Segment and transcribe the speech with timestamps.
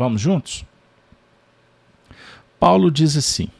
[0.00, 0.64] Vamos juntos?
[2.58, 3.50] Paulo diz assim,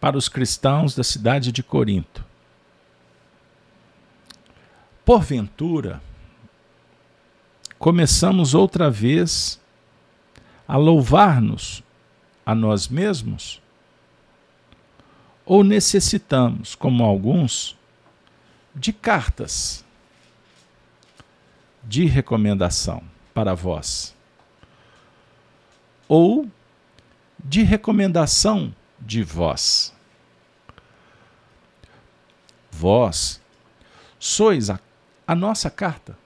[0.00, 2.24] para os cristãos da cidade de Corinto:
[5.04, 6.00] Porventura,
[7.78, 9.60] começamos outra vez
[10.66, 11.82] a louvar-nos
[12.46, 13.60] a nós mesmos?
[15.44, 17.76] Ou necessitamos, como alguns,
[18.74, 19.84] de cartas
[21.84, 23.02] de recomendação
[23.34, 24.15] para vós?
[26.08, 26.48] Ou
[27.38, 29.94] de recomendação de vós.
[32.70, 33.40] Vós
[34.18, 34.80] sois a,
[35.26, 36.18] a nossa carta,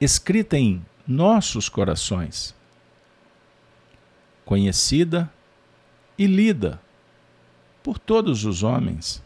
[0.00, 2.54] escrita em nossos corações,
[4.44, 5.30] conhecida
[6.16, 6.80] e lida
[7.82, 9.22] por todos os homens.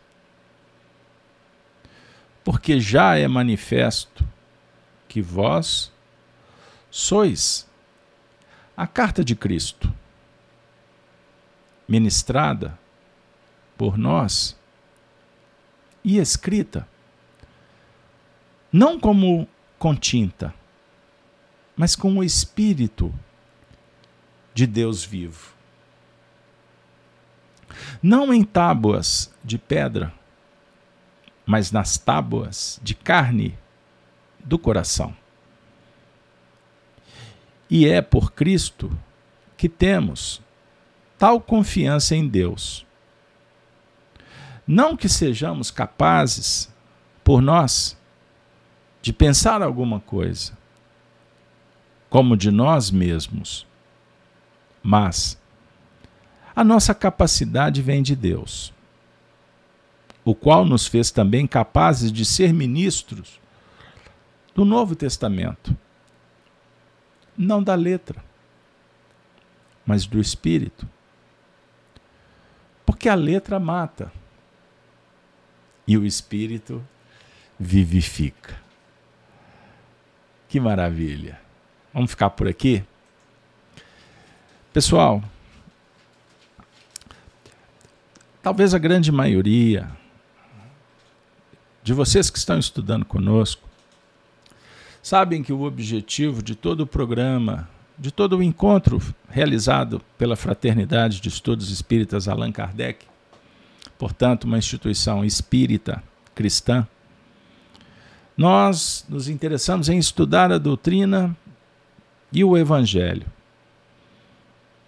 [2.44, 4.26] Porque já é manifesto
[5.08, 5.92] que vós
[6.90, 7.66] sois
[8.76, 9.92] a carta de Cristo,
[11.86, 12.78] ministrada
[13.76, 14.56] por nós
[16.02, 16.88] e escrita,
[18.72, 19.46] não como
[19.78, 20.54] com tinta,
[21.76, 23.12] mas com o Espírito
[24.54, 25.52] de Deus vivo.
[28.02, 30.12] Não em tábuas de pedra,
[31.44, 33.58] mas nas tábuas de carne
[34.40, 35.16] do coração.
[37.74, 38.94] E é por Cristo
[39.56, 40.42] que temos
[41.16, 42.84] tal confiança em Deus.
[44.66, 46.70] Não que sejamos capazes,
[47.24, 47.96] por nós,
[49.00, 50.52] de pensar alguma coisa,
[52.10, 53.66] como de nós mesmos,
[54.82, 55.40] mas
[56.54, 58.70] a nossa capacidade vem de Deus,
[60.22, 63.40] o qual nos fez também capazes de ser ministros
[64.54, 65.74] do Novo Testamento
[67.36, 68.22] não da letra,
[69.84, 70.88] mas do espírito.
[72.84, 74.12] Porque a letra mata
[75.86, 76.84] e o espírito
[77.58, 78.60] vivifica.
[80.48, 81.40] Que maravilha!
[81.92, 82.84] Vamos ficar por aqui?
[84.72, 85.22] Pessoal,
[88.42, 89.90] talvez a grande maioria
[91.82, 93.68] de vocês que estão estudando conosco
[95.02, 97.68] sabem que o objetivo de todo o programa,
[97.98, 103.04] de todo o encontro realizado pela Fraternidade de Estudos Espíritas Allan Kardec,
[103.98, 106.02] portanto, uma instituição espírita
[106.34, 106.86] cristã,
[108.36, 111.36] nós nos interessamos em estudar a doutrina
[112.32, 113.26] e o Evangelho.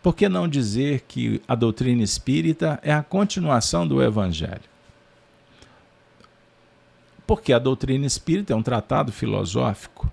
[0.02, 4.73] Por que não dizer que a doutrina espírita é a continuação do Evangelho?
[7.26, 10.10] Porque a doutrina espírita é um tratado filosófico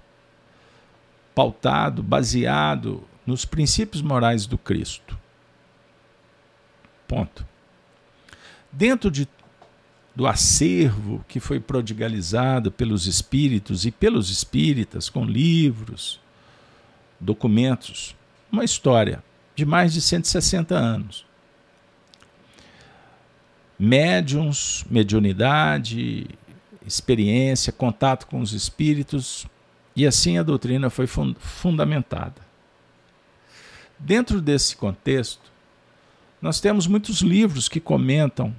[1.34, 5.18] pautado, baseado nos princípios morais do Cristo.
[7.08, 7.46] Ponto.
[8.72, 9.28] Dentro de,
[10.16, 16.20] do acervo que foi prodigalizado pelos espíritos e pelos espíritas, com livros,
[17.20, 18.16] documentos,
[18.52, 19.24] uma história
[19.56, 21.26] de mais de 160 anos.
[23.78, 26.28] Médiums, mediunidade,
[26.86, 29.46] experiência, contato com os espíritos,
[29.96, 32.50] e assim a doutrina foi fundamentada.
[34.00, 35.52] dentro desse contexto,
[36.42, 38.56] nós temos muitos livros que comentam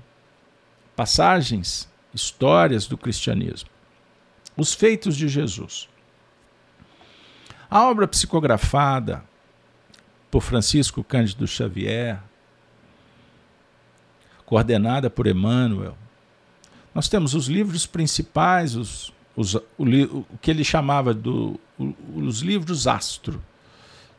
[0.94, 3.68] passagens, histórias do cristianismo,
[4.56, 5.88] os feitos de Jesus.
[7.68, 9.24] A obra psicografada
[10.30, 12.22] por Francisco Cândido Xavier,
[14.46, 15.96] coordenada por Emmanuel,
[16.94, 21.58] nós temos os livros principais, os, os, o, o, que ele chamava do,
[22.14, 23.42] os livros astro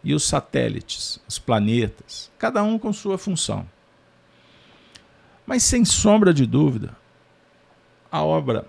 [0.03, 3.67] e os satélites, os planetas, cada um com sua função.
[5.45, 6.95] Mas sem sombra de dúvida,
[8.11, 8.67] a obra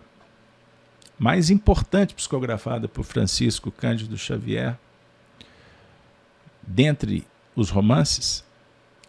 [1.18, 4.78] mais importante psicografada por Francisco Cândido Xavier,
[6.62, 8.44] dentre os romances,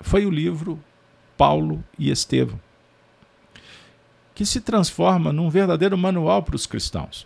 [0.02, 0.80] foi o livro
[1.38, 2.60] Paulo e Estevão,
[4.36, 7.26] que se transforma num verdadeiro manual para os cristãos.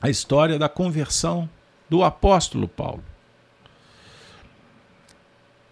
[0.00, 1.48] A história da conversão
[1.88, 3.04] do apóstolo Paulo.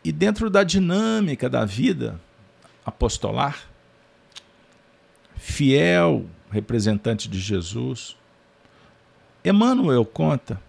[0.04, 2.20] E dentro da dinâmica da vida
[2.84, 3.66] apostolar,
[5.36, 8.16] fiel representante de Jesus,
[9.42, 10.60] Emmanuel conta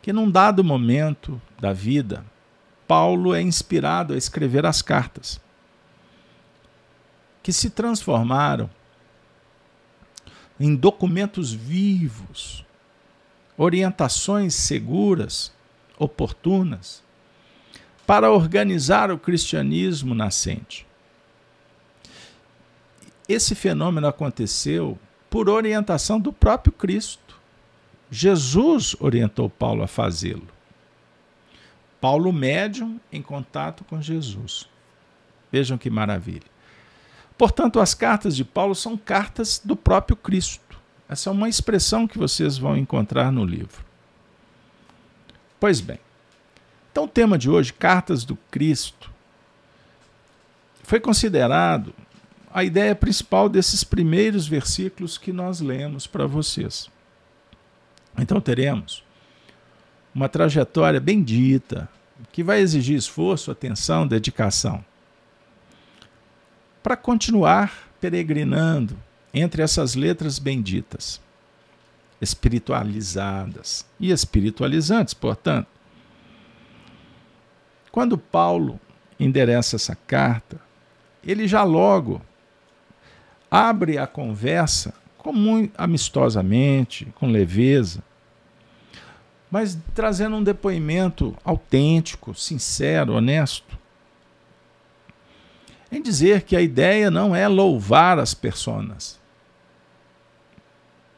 [0.00, 2.24] que num dado momento da vida,
[2.86, 5.40] Paulo é inspirado a escrever as cartas
[7.42, 8.68] que se transformaram
[10.58, 12.64] em documentos vivos,
[13.56, 15.52] orientações seguras,
[15.98, 17.02] oportunas,
[18.06, 20.86] para organizar o cristianismo nascente.
[23.28, 24.98] Esse fenômeno aconteceu
[25.30, 27.38] por orientação do próprio Cristo.
[28.10, 30.48] Jesus orientou Paulo a fazê-lo.
[32.00, 34.68] Paulo, médium, em contato com Jesus.
[35.52, 36.42] Vejam que maravilha.
[37.40, 40.78] Portanto, as cartas de Paulo são cartas do próprio Cristo.
[41.08, 43.82] Essa é uma expressão que vocês vão encontrar no livro.
[45.58, 45.98] Pois bem,
[46.92, 49.10] então o tema de hoje, Cartas do Cristo,
[50.82, 51.94] foi considerado
[52.52, 56.90] a ideia principal desses primeiros versículos que nós lemos para vocês.
[58.18, 59.02] Então teremos
[60.14, 61.88] uma trajetória bendita,
[62.32, 64.84] que vai exigir esforço, atenção, dedicação
[66.82, 68.96] para continuar peregrinando
[69.32, 71.20] entre essas letras benditas,
[72.20, 75.68] espiritualizadas e espiritualizantes, portanto.
[77.92, 78.80] Quando Paulo
[79.18, 80.60] endereça essa carta,
[81.24, 82.22] ele já logo
[83.50, 88.02] abre a conversa com muito amistosamente, com leveza,
[89.50, 93.79] mas trazendo um depoimento autêntico, sincero, honesto
[95.90, 99.18] em dizer que a ideia não é louvar as personas,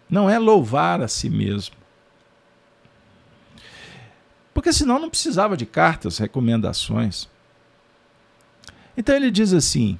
[0.08, 1.76] não é louvar a si mesmo.
[4.54, 7.28] Porque senão não precisava de cartas, recomendações.
[8.96, 9.98] Então ele diz assim: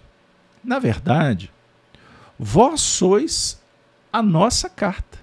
[0.63, 1.51] na verdade,
[2.39, 3.61] vós sois
[4.13, 5.19] a nossa carta,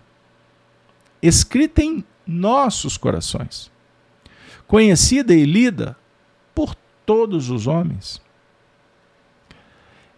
[1.22, 3.72] escrita em nossos corações,
[4.68, 5.95] conhecida e lida
[6.54, 6.75] por
[7.06, 8.22] todos os homens.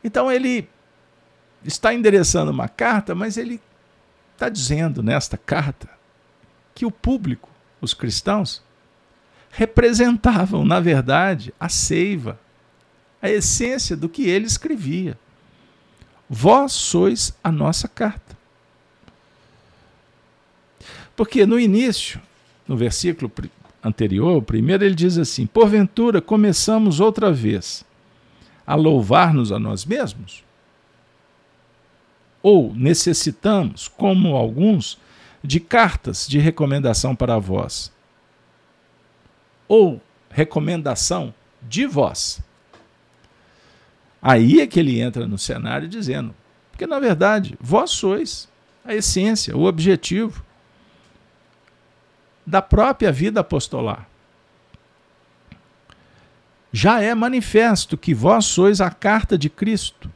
[0.03, 0.67] Então ele
[1.63, 3.61] está endereçando uma carta, mas ele
[4.33, 5.89] está dizendo nesta carta
[6.73, 7.49] que o público,
[7.79, 8.63] os cristãos,
[9.51, 12.39] representavam, na verdade, a seiva,
[13.21, 15.17] a essência do que ele escrevia.
[16.29, 18.37] Vós sois a nossa carta.
[21.15, 22.19] Porque no início,
[22.67, 23.31] no versículo
[23.83, 27.85] anterior, primeiro ele diz assim: Porventura começamos outra vez
[28.71, 30.45] a louvar-nos a nós mesmos?
[32.41, 34.97] Ou necessitamos, como alguns,
[35.43, 37.91] de cartas de recomendação para vós?
[39.67, 42.41] Ou recomendação de vós?
[44.21, 46.33] Aí é que ele entra no cenário dizendo:
[46.71, 48.47] porque na verdade, vós sois
[48.85, 50.45] a essência, o objetivo
[52.47, 54.07] da própria vida apostolar
[56.71, 60.11] já é manifesto que vós sois a carta de Cristo,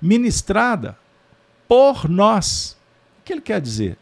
[0.00, 0.96] ministrada
[1.66, 2.76] por nós.
[3.18, 3.98] O que ele quer dizer?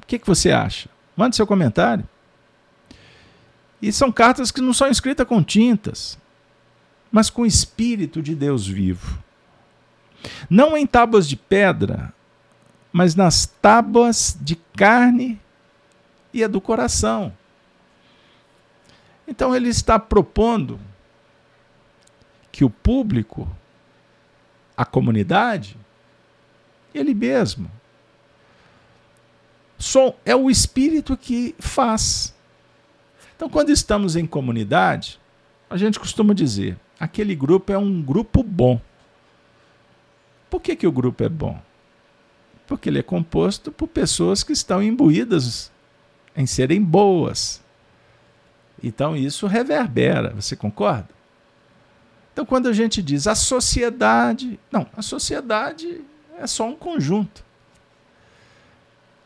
[0.00, 0.88] O que, que você acha?
[1.16, 2.08] Mande seu comentário.
[3.80, 6.18] E são cartas que não são escritas com tintas,
[7.10, 9.22] mas com o Espírito de Deus vivo.
[10.48, 12.12] Não em tábuas de pedra,
[12.92, 15.40] mas nas tábuas de carne
[16.32, 17.32] e a do coração.
[19.28, 20.80] Então ele está propondo
[22.50, 23.46] que o público,
[24.74, 25.76] a comunidade,
[26.94, 27.70] ele mesmo,
[30.24, 32.34] é o espírito que faz.
[33.36, 35.20] Então, quando estamos em comunidade,
[35.68, 38.80] a gente costuma dizer: aquele grupo é um grupo bom.
[40.50, 41.60] Por que, que o grupo é bom?
[42.66, 45.70] Porque ele é composto por pessoas que estão imbuídas
[46.34, 47.62] em serem boas.
[48.82, 51.08] Então isso reverbera, você concorda?
[52.32, 56.04] Então quando a gente diz a sociedade, não, a sociedade
[56.38, 57.44] é só um conjunto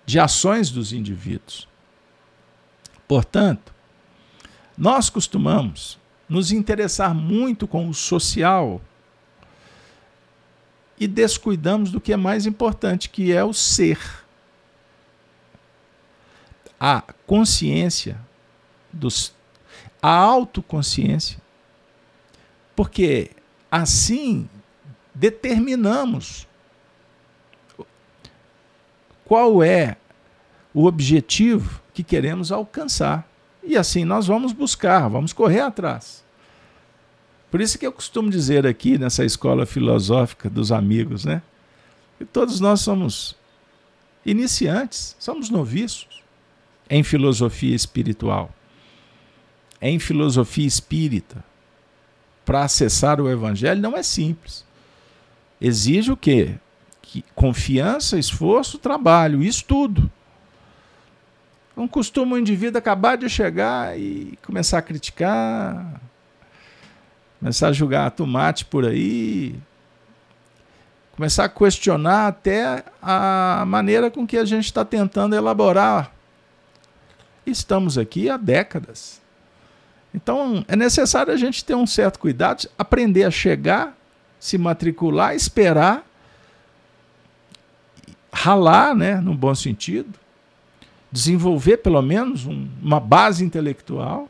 [0.05, 1.69] de ações dos indivíduos.
[3.07, 3.73] Portanto,
[4.77, 8.81] nós costumamos nos interessar muito com o social
[10.99, 13.99] e descuidamos do que é mais importante, que é o ser.
[16.81, 18.19] A consciência
[18.93, 19.35] dos
[20.03, 21.39] a autoconsciência.
[22.75, 23.31] Porque
[23.71, 24.49] assim
[25.15, 26.47] determinamos
[29.25, 29.97] qual é
[30.75, 33.29] o objetivo que queremos alcançar.
[33.63, 36.25] E assim nós vamos buscar, vamos correr atrás.
[37.51, 41.43] Por isso que eu costumo dizer aqui nessa escola filosófica dos amigos, né?
[42.19, 43.37] Que todos nós somos
[44.25, 46.23] iniciantes, somos noviços
[46.89, 48.51] em filosofia espiritual,
[49.83, 51.45] em filosofia espírita.
[52.45, 54.65] Para acessar o evangelho não é simples.
[55.61, 56.55] Exige o quê?
[57.03, 60.11] Que confiança, esforço, trabalho, estudo.
[61.77, 66.01] Não costuma o indivíduo acabar de chegar e começar a criticar,
[67.41, 69.57] começar a julgar tomate por aí,
[71.17, 76.13] começar a questionar até a maneira com que a gente está tentando elaborar.
[77.47, 79.22] Estamos aqui há décadas.
[80.15, 83.97] Então é necessário a gente ter um certo cuidado, aprender a chegar,
[84.39, 86.05] se matricular, esperar,
[88.33, 90.19] ralar, né, no bom sentido,
[91.11, 94.29] desenvolver pelo menos um, uma base intelectual.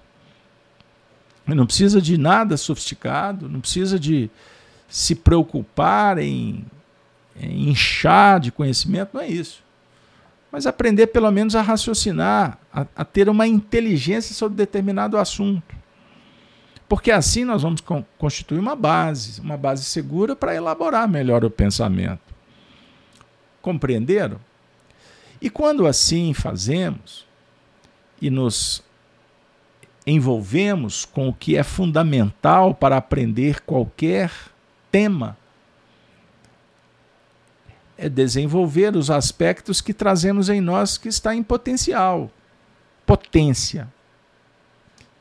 [1.46, 4.30] Não precisa de nada sofisticado, não precisa de
[4.88, 6.64] se preocupar em,
[7.36, 9.62] em inchar de conhecimento, não é isso.
[10.52, 15.74] Mas aprender pelo menos a raciocinar, a, a ter uma inteligência sobre determinado assunto.
[16.86, 17.82] Porque assim nós vamos
[18.18, 22.20] constituir uma base, uma base segura para elaborar melhor o pensamento.
[23.62, 24.38] Compreenderam?
[25.40, 27.26] E quando assim fazemos
[28.20, 28.84] e nos
[30.06, 34.30] envolvemos com o que é fundamental para aprender qualquer
[34.90, 35.36] tema,
[37.96, 42.30] é desenvolver os aspectos que trazemos em nós que está em potencial,
[43.06, 43.88] potência,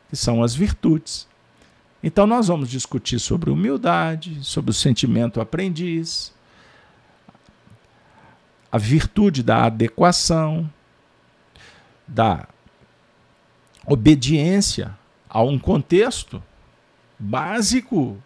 [0.10, 1.28] que são as virtudes.
[2.04, 6.34] Então nós vamos discutir sobre humildade, sobre o sentimento aprendiz,
[8.72, 10.70] a virtude da adequação,
[12.08, 12.48] da
[13.86, 14.98] obediência
[15.30, 16.42] a um contexto
[17.18, 18.18] básico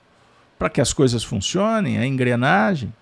[0.57, 2.93] para que as coisas funcionem, a engrenagem.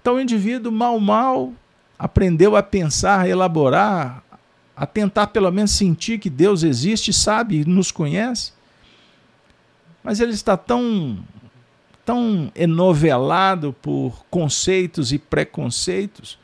[0.00, 1.52] Então o indivíduo mal mal
[1.98, 4.22] aprendeu a pensar, a elaborar,
[4.74, 8.52] a tentar pelo menos sentir que Deus existe, sabe, nos conhece.
[10.02, 11.18] Mas ele está tão
[12.04, 16.38] tão enovelado por conceitos e preconceitos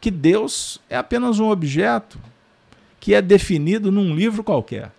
[0.00, 2.18] que Deus é apenas um objeto
[2.98, 4.90] que é definido num livro qualquer,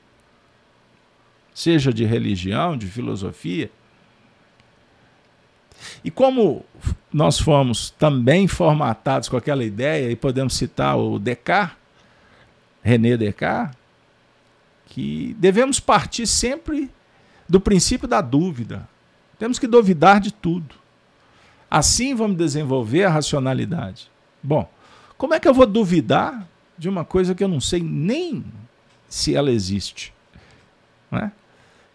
[1.54, 3.70] seja de religião, de filosofia.
[6.04, 6.64] E como
[7.14, 11.78] nós fomos também formatados com aquela ideia, e podemos citar o Descartes,
[12.82, 13.78] René Descartes,
[14.88, 16.90] que devemos partir sempre
[17.48, 18.88] do princípio da dúvida.
[19.38, 20.76] Temos que duvidar de tudo.
[21.70, 24.10] Assim vamos desenvolver a racionalidade.
[24.42, 24.70] Bom,
[25.18, 28.44] como é que eu vou duvidar de uma coisa que eu não sei nem
[29.08, 30.14] se ela existe?
[31.10, 31.32] Não é?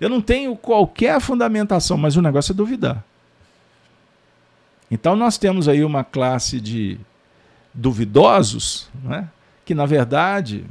[0.00, 3.04] Eu não tenho qualquer fundamentação, mas o negócio é duvidar.
[4.90, 6.98] Então nós temos aí uma classe de
[7.72, 9.24] duvidosos, é?
[9.64, 10.64] que na verdade,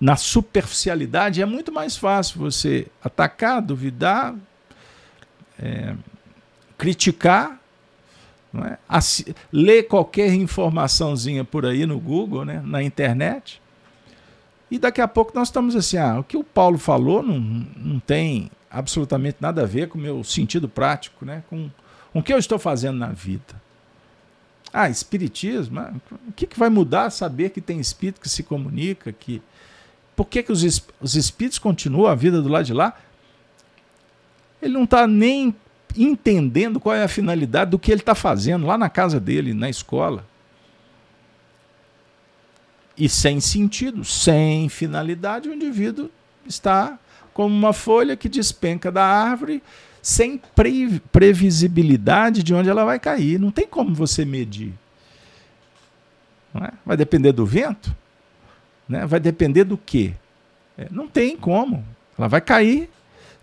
[0.00, 4.34] na superficialidade, é muito mais fácil você atacar, duvidar,
[5.58, 5.94] é,
[6.78, 7.60] criticar,
[8.54, 8.78] é?
[8.88, 12.60] Assi ler qualquer informaçãozinha por aí no Google, né?
[12.64, 13.62] na internet,
[14.70, 18.00] e daqui a pouco nós estamos assim, ah, o que o Paulo falou não, não
[18.00, 21.42] tem absolutamente nada a ver com o meu sentido prático, né?
[21.48, 21.70] com
[22.12, 23.60] o que eu estou fazendo na vida.
[24.72, 25.92] Ah, espiritismo, ah,
[26.28, 29.42] o que, que vai mudar saber que tem espírito que se comunica, que
[30.14, 32.94] por que, que os, os espíritos continuam a vida do lado de lá?
[34.60, 35.54] Ele não está nem
[35.96, 39.68] entendendo qual é a finalidade do que ele está fazendo lá na casa dele, na
[39.68, 40.24] escola.
[43.00, 46.10] e sem sentido, sem finalidade, o indivíduo
[46.46, 46.98] está
[47.32, 49.62] como uma folha que despenca da árvore
[50.02, 53.38] sem pre previsibilidade de onde ela vai cair.
[53.38, 54.72] Não tem como você medir.
[56.54, 56.72] É?
[56.84, 57.94] Vai depender do vento?
[58.88, 59.06] Né?
[59.06, 60.14] Vai depender do quê?
[60.76, 61.84] É, não tem como.
[62.18, 62.90] Ela vai cair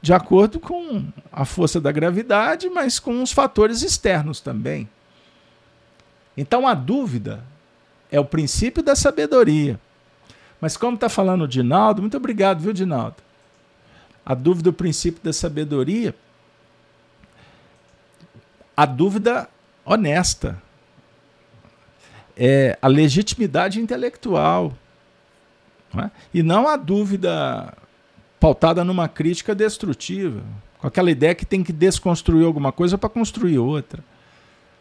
[0.02, 4.88] de acordo com a força da gravidade, mas com os fatores externos também.
[6.36, 7.44] Então a dúvida
[8.12, 9.80] é o princípio da sabedoria.
[10.60, 13.18] Mas como está falando o Dinaldo, muito obrigado, viu, Dinaldo?
[14.26, 16.14] A dúvida é o princípio da sabedoria.
[18.78, 19.50] A dúvida
[19.84, 20.62] honesta.
[22.38, 24.72] É a legitimidade intelectual.
[25.92, 26.12] Não é?
[26.32, 27.74] E não a dúvida
[28.40, 30.44] pautada numa crítica destrutiva,
[30.78, 34.04] com aquela ideia que tem que desconstruir alguma coisa para construir outra.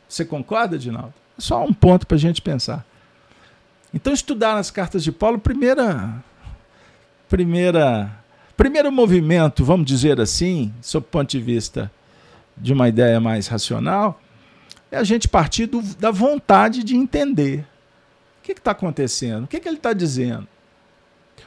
[0.07, 1.15] Você concorda, Dinaldo?
[1.39, 2.85] É só um ponto para a gente pensar.
[3.95, 6.23] Então, estudar nas cartas de Paulo, primeira,
[7.31, 8.15] primeira,
[8.55, 11.91] primeiro movimento, vamos dizer assim, sob ponto de vista
[12.57, 14.21] de uma ideia mais racional,
[14.91, 17.67] é a gente partir do, da vontade de entender.
[18.41, 19.45] O que está acontecendo?
[19.45, 20.47] O que, que ele está dizendo?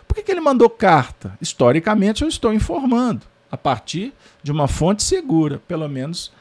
[0.08, 1.38] Por que, que ele mandou carta?
[1.39, 4.13] Historicamente, eu estou informando, a partir
[4.44, 6.32] de uma fonte segura, pelo menos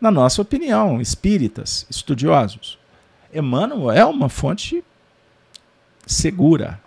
[0.00, 2.78] na nossa opinião, espíritas, estudiosos.
[3.32, 4.84] Emmanuel é uma fonte
[6.06, 6.80] segura,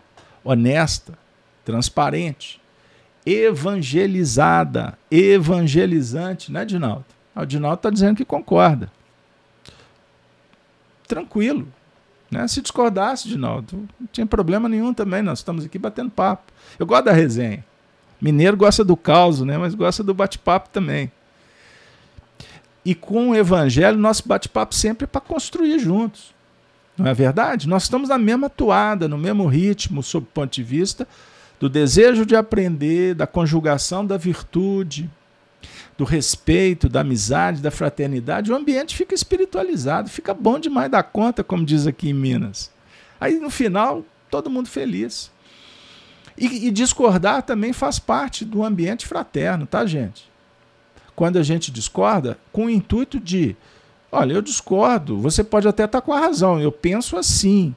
[0.44, 1.18] honesta,
[1.66, 2.62] transparente,
[3.26, 7.06] evangelizada, evangelizante, né, Dinaldo?
[7.42, 8.92] O Dinaldo está dizendo que concorda.
[11.08, 11.68] Tranquilo.
[12.30, 12.48] Né?
[12.48, 15.22] Se discordasse, Dinaldo, não tinha problema nenhum também.
[15.22, 16.52] Nós estamos aqui batendo papo.
[16.78, 17.66] Eu gosto da resenha.
[18.22, 19.58] Mineiro gosta do caos, né?
[19.58, 21.12] mas gosta do bate-papo também.
[22.84, 26.34] E com o evangelho, nosso bate-papo sempre é para construir juntos.
[26.98, 27.68] Não é verdade?
[27.68, 31.08] Nós estamos na mesma toada, no mesmo ritmo, sob o ponto de vista
[31.60, 35.10] do desejo de aprender, da conjugação da virtude,
[36.00, 38.50] do respeito, da amizade, da fraternidade.
[38.50, 42.72] O ambiente fica espiritualizado, fica bom demais da conta, como diz aqui em Minas.
[43.20, 45.30] Aí no final, todo mundo feliz.
[46.38, 50.24] E, e discordar também faz parte do ambiente fraterno, tá, gente?
[51.18, 53.58] Quando a gente discorda, com o intuito de
[54.10, 55.20] Olha, eu discordo.
[55.20, 56.62] Você pode até estar com a razão.
[56.62, 57.76] Eu penso assim.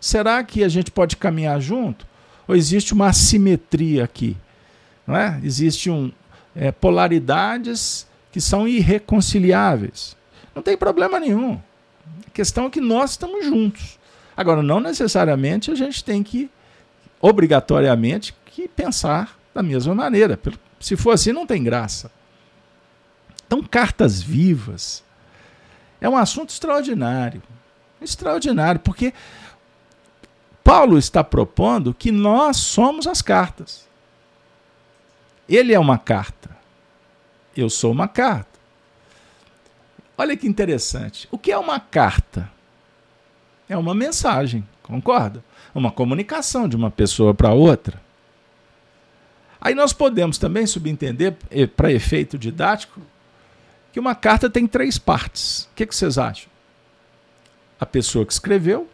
[0.00, 2.04] Será que a gente pode caminhar junto?
[2.48, 4.36] Ou existe uma assimetria aqui?
[5.06, 5.40] Não é?
[5.44, 6.12] Existem um,
[6.54, 10.16] é, polaridades que são irreconciliáveis.
[10.54, 11.60] Não tem problema nenhum.
[12.26, 13.98] A questão é que nós estamos juntos.
[14.36, 16.50] Agora, não necessariamente a gente tem que,
[17.20, 20.38] obrigatoriamente, que pensar da mesma maneira.
[20.78, 22.10] Se for assim, não tem graça.
[23.46, 25.02] Então, cartas vivas
[26.00, 27.42] é um assunto extraordinário.
[28.00, 29.12] Extraordinário, porque
[30.64, 33.89] Paulo está propondo que nós somos as cartas.
[35.50, 36.56] Ele é uma carta.
[37.56, 38.60] Eu sou uma carta.
[40.16, 41.26] Olha que interessante.
[41.28, 42.48] O que é uma carta?
[43.68, 45.42] É uma mensagem, concorda?
[45.74, 48.00] Uma comunicação de uma pessoa para outra.
[49.60, 53.00] Aí nós podemos também subentender, eh, para efeito didático,
[53.92, 55.64] que uma carta tem três partes.
[55.64, 56.48] O que, que vocês acham?
[57.78, 58.88] A pessoa que escreveu,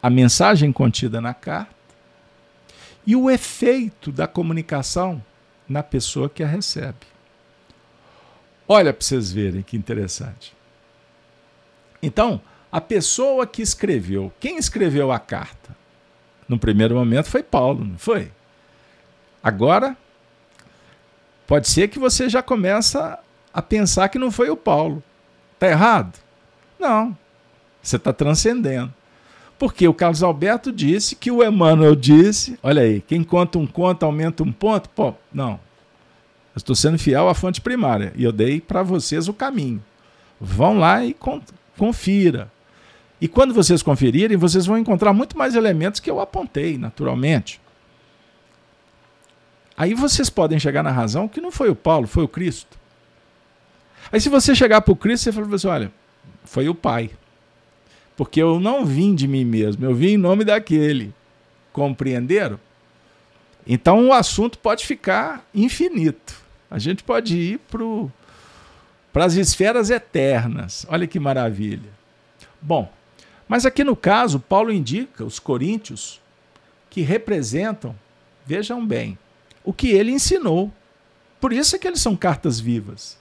[0.00, 1.77] a mensagem contida na carta
[3.08, 5.24] e o efeito da comunicação
[5.66, 7.06] na pessoa que a recebe.
[8.68, 10.54] Olha para vocês verem que interessante.
[12.02, 12.38] Então,
[12.70, 15.74] a pessoa que escreveu, quem escreveu a carta?
[16.46, 18.30] No primeiro momento foi Paulo, não foi?
[19.42, 19.96] Agora,
[21.46, 23.18] pode ser que você já começa
[23.54, 25.02] a pensar que não foi o Paulo.
[25.54, 26.18] Está errado?
[26.78, 27.16] Não.
[27.82, 28.92] Você está transcendendo.
[29.58, 34.04] Porque o Carlos Alberto disse que o Emmanuel disse: olha aí, quem conta um conto
[34.04, 34.88] aumenta um ponto.
[34.90, 35.52] Pô, não.
[36.54, 39.82] Eu estou sendo fiel à fonte primária e eu dei para vocês o caminho.
[40.40, 41.16] Vão lá e
[41.76, 42.50] confira.
[43.20, 47.60] E quando vocês conferirem, vocês vão encontrar muito mais elementos que eu apontei, naturalmente.
[49.76, 52.78] Aí vocês podem chegar na razão que não foi o Paulo, foi o Cristo.
[54.10, 55.92] Aí se você chegar para o Cristo, você fala assim, olha,
[56.44, 57.10] foi o Pai.
[58.18, 61.14] Porque eu não vim de mim mesmo, eu vim em nome daquele.
[61.72, 62.58] Compreenderam?
[63.64, 66.34] Então o assunto pode ficar infinito.
[66.68, 67.60] A gente pode ir
[69.12, 70.84] para as esferas eternas.
[70.88, 71.90] Olha que maravilha.
[72.60, 72.92] Bom,
[73.46, 76.20] mas aqui no caso, Paulo indica os coríntios
[76.90, 77.94] que representam,
[78.44, 79.16] vejam bem,
[79.62, 80.72] o que ele ensinou.
[81.40, 83.16] Por isso é que eles são cartas vivas.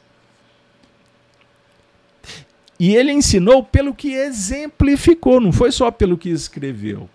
[2.79, 7.09] E ele ensinou pelo que exemplificou, não foi só pelo que escreveu.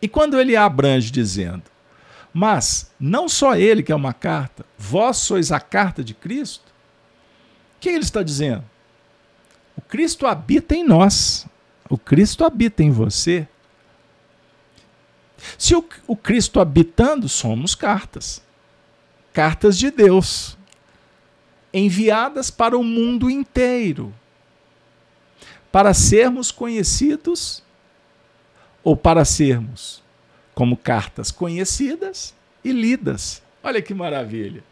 [0.00, 1.64] E quando ele abrange dizendo,
[2.32, 6.72] mas não só ele que é uma carta, vós sois a carta de Cristo,
[7.76, 8.64] o que ele está dizendo?
[9.76, 11.46] O Cristo habita em nós,
[11.88, 13.46] o Cristo habita em você.
[15.56, 18.42] Se o, o Cristo habitando, somos cartas.
[19.32, 20.57] Cartas de Deus,
[21.72, 24.12] enviadas para o mundo inteiro,
[25.70, 27.62] para sermos conhecidos
[28.82, 30.02] ou para sermos
[30.54, 33.42] como cartas conhecidas e lidas.
[33.62, 34.64] Olha que maravilha.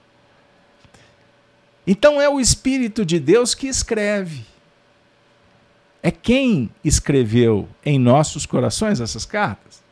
[1.86, 4.44] Então é o Espírito de Deus que escreve.
[6.02, 9.82] É quem escreveu em nossos corações essas cartas.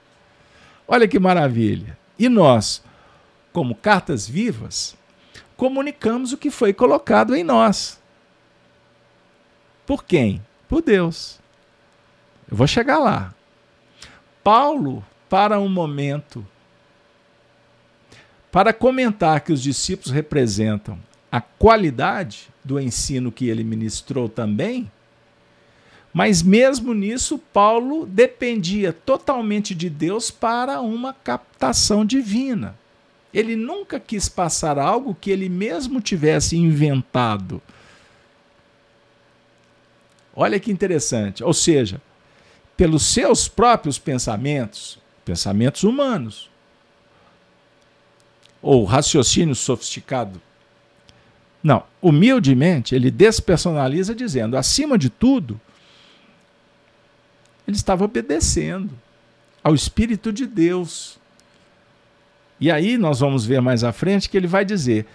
[0.88, 1.96] Olha que maravilha.
[2.18, 2.82] E nós,
[3.52, 4.96] como cartas vivas,
[5.56, 8.00] comunicamos o que foi colocado em nós.
[9.86, 10.44] Por quem?
[10.68, 11.38] Por Deus.
[12.50, 13.34] Eu vou chegar lá.
[14.42, 16.46] Paulo, para um momento,
[18.50, 20.98] para comentar que os discípulos representam
[21.30, 24.90] a qualidade do ensino que ele ministrou também,
[26.12, 32.78] mas mesmo nisso, Paulo dependia totalmente de Deus para uma captação divina.
[33.34, 37.60] Ele nunca quis passar algo que ele mesmo tivesse inventado.
[40.34, 41.42] Olha que interessante.
[41.42, 42.00] Ou seja,
[42.76, 46.48] pelos seus próprios pensamentos, pensamentos humanos,
[48.62, 50.40] ou raciocínio sofisticado.
[51.62, 55.60] Não, humildemente ele despersonaliza dizendo: acima de tudo,
[57.66, 58.90] ele estava obedecendo
[59.62, 61.18] ao Espírito de Deus.
[62.60, 65.06] E aí nós vamos ver mais à frente que ele vai dizer: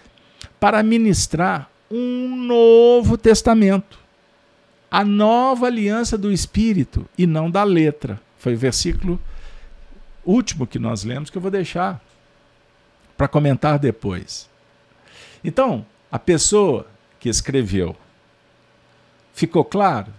[0.58, 3.98] para ministrar um novo testamento,
[4.90, 8.20] a nova aliança do Espírito e não da letra.
[8.38, 9.20] Foi o versículo
[10.24, 12.00] último que nós lemos que eu vou deixar
[13.16, 14.48] para comentar depois.
[15.42, 16.86] Então, a pessoa
[17.18, 17.94] que escreveu,
[19.32, 20.12] ficou claro?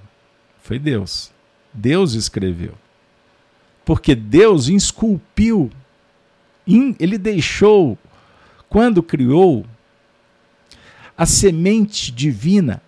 [0.62, 1.32] Foi Deus.
[1.74, 2.74] Deus escreveu.
[3.84, 5.72] Porque Deus esculpiu,
[6.68, 7.98] ele deixou,
[8.70, 9.66] quando criou,
[11.18, 12.82] a semente divina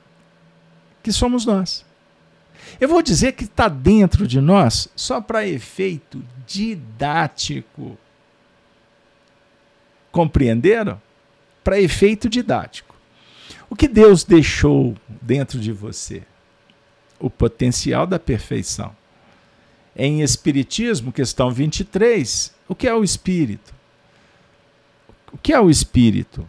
[1.02, 1.86] que somos nós.
[2.80, 7.98] Eu vou dizer que está dentro de nós só para efeito didático.
[10.12, 11.02] Compreenderam?
[11.64, 12.96] Para efeito didático.
[13.70, 16.24] O que Deus deixou dentro de você?
[17.24, 18.94] o potencial da perfeição.
[19.96, 23.74] Em Espiritismo, questão 23, o que é o espírito?
[25.32, 26.48] O que é o espírito?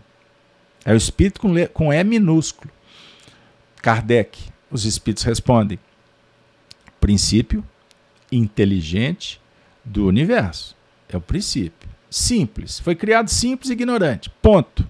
[0.84, 2.70] É o espírito com, com E minúsculo.
[3.82, 4.38] Kardec,
[4.70, 5.78] os espíritos respondem:
[7.00, 7.64] princípio
[8.30, 9.40] inteligente
[9.84, 10.76] do universo.
[11.08, 11.88] É o princípio.
[12.10, 12.78] Simples.
[12.78, 14.30] Foi criado simples e ignorante.
[14.42, 14.88] Ponto.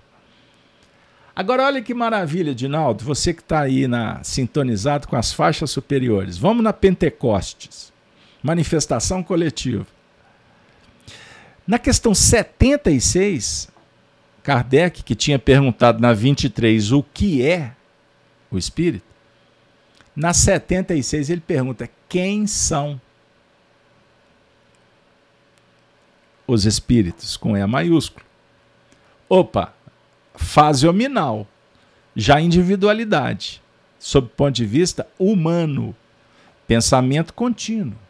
[1.35, 6.38] Agora olha que maravilha, Dinaldo, você que está aí na, sintonizado com as faixas superiores.
[6.38, 7.93] Vamos na Pentecostes,
[8.44, 9.87] manifestação coletiva.
[11.66, 13.70] Na questão 76,
[14.42, 17.72] Kardec, que tinha perguntado na 23 o que é
[18.50, 19.07] o Espírito,
[20.14, 23.00] na 76 ele pergunta quem são
[26.46, 28.26] os Espíritos, com E maiúsculo.
[29.26, 29.72] Opa,
[30.35, 31.46] fase hominal,
[32.14, 33.62] já individualidade,
[33.98, 35.96] sob o ponto de vista humano,
[36.66, 38.04] pensamento contínuo.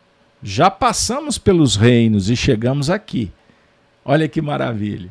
[0.47, 3.33] Já passamos pelos reinos e chegamos aqui.
[4.05, 5.09] Olha que maravilha.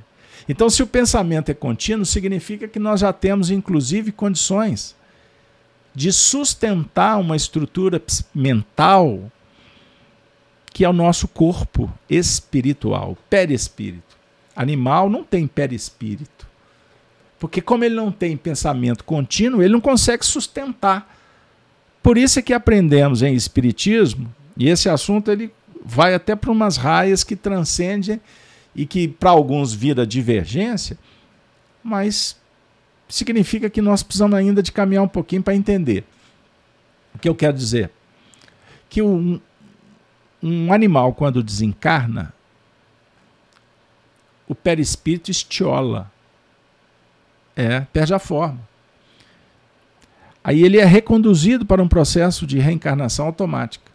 [0.48, 4.96] Então, se o pensamento é contínuo, significa que nós já temos, inclusive, condições
[5.96, 8.00] de sustentar uma estrutura
[8.34, 9.32] mental
[10.72, 14.18] que é o nosso corpo espiritual, perispírito.
[14.56, 16.48] Animal não tem perispírito.
[17.40, 21.16] Porque como ele não tem pensamento contínuo, ele não consegue sustentar.
[22.02, 25.52] Por isso é que aprendemos em espiritismo, e esse assunto ele
[25.84, 28.22] vai até para umas raias que transcendem
[28.76, 30.98] e que para alguns vira divergência,
[31.84, 32.38] mas
[33.08, 36.04] significa que nós precisamos ainda de caminhar um pouquinho para entender.
[37.14, 37.92] O que eu quero dizer?
[38.90, 39.40] Que um,
[40.42, 42.34] um animal, quando desencarna,
[44.48, 46.12] o perispírito estiola.
[47.56, 48.60] É, perde a forma.
[50.44, 53.93] Aí ele é reconduzido para um processo de reencarnação automática.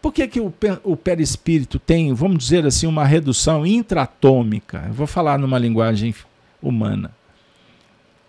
[0.00, 4.84] Por que, que o, o perispírito tem, vamos dizer assim, uma redução intratômica?
[4.86, 6.14] Eu vou falar numa linguagem
[6.62, 7.14] humana.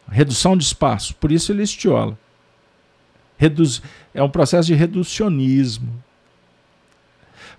[0.10, 2.18] Redução de espaço, por isso ele estiola.
[3.38, 3.82] Reduz,
[4.14, 6.04] é um processo de reducionismo.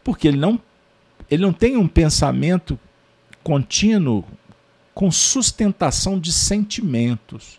[0.05, 0.61] Porque ele não,
[1.31, 2.79] ele não tem um pensamento
[3.43, 4.25] contínuo
[4.95, 7.59] com sustentação de sentimentos.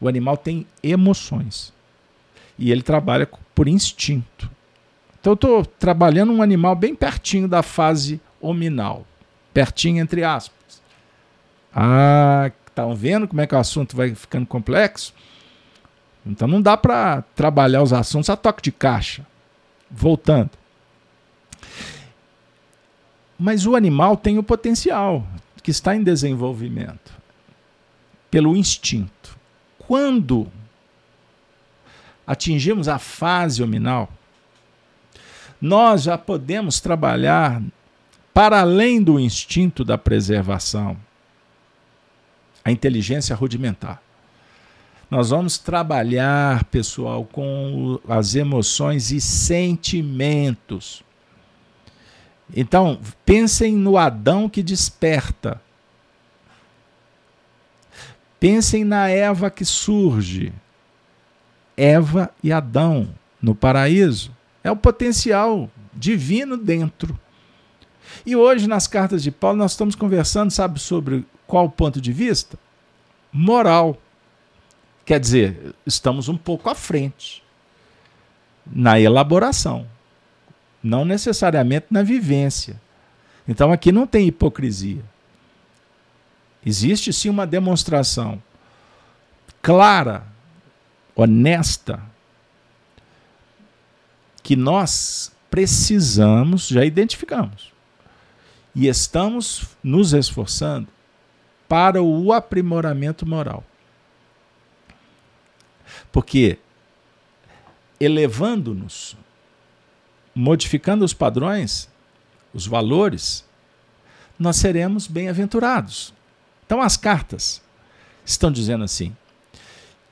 [0.00, 1.72] O animal tem emoções
[2.58, 4.53] e ele trabalha por instinto.
[5.24, 9.06] Então eu estou trabalhando um animal bem pertinho da fase hominal,
[9.54, 10.82] pertinho entre aspas.
[11.74, 15.14] Ah, estão vendo como é que o assunto vai ficando complexo?
[16.26, 19.26] Então não dá para trabalhar os assuntos a toque de caixa.
[19.90, 20.50] Voltando.
[23.38, 25.26] Mas o animal tem o potencial
[25.62, 27.14] que está em desenvolvimento
[28.30, 29.38] pelo instinto.
[29.78, 30.48] Quando
[32.26, 34.10] atingimos a fase hominal,
[35.64, 37.62] nós já podemos trabalhar
[38.34, 40.94] para além do instinto da preservação,
[42.62, 44.02] a inteligência rudimentar.
[45.10, 51.02] Nós vamos trabalhar, pessoal, com as emoções e sentimentos.
[52.54, 55.58] Então, pensem no Adão que desperta.
[58.38, 60.52] Pensem na Eva que surge.
[61.74, 63.08] Eva e Adão
[63.40, 64.33] no paraíso.
[64.64, 67.16] É o potencial divino dentro.
[68.24, 72.58] E hoje, nas cartas de Paulo, nós estamos conversando, sabe, sobre qual ponto de vista?
[73.30, 73.98] Moral.
[75.04, 77.44] Quer dizer, estamos um pouco à frente
[78.66, 79.86] na elaboração,
[80.82, 82.80] não necessariamente na vivência.
[83.46, 85.04] Então aqui não tem hipocrisia.
[86.64, 88.42] Existe sim uma demonstração
[89.60, 90.26] clara,
[91.14, 92.02] honesta,
[94.44, 97.72] que nós precisamos, já identificamos,
[98.74, 100.86] e estamos nos esforçando
[101.66, 103.64] para o aprimoramento moral.
[106.12, 106.58] Porque
[107.98, 109.16] elevando-nos,
[110.34, 111.88] modificando os padrões,
[112.52, 113.44] os valores,
[114.38, 116.12] nós seremos bem-aventurados.
[116.66, 117.62] Então as cartas
[118.26, 119.16] estão dizendo assim: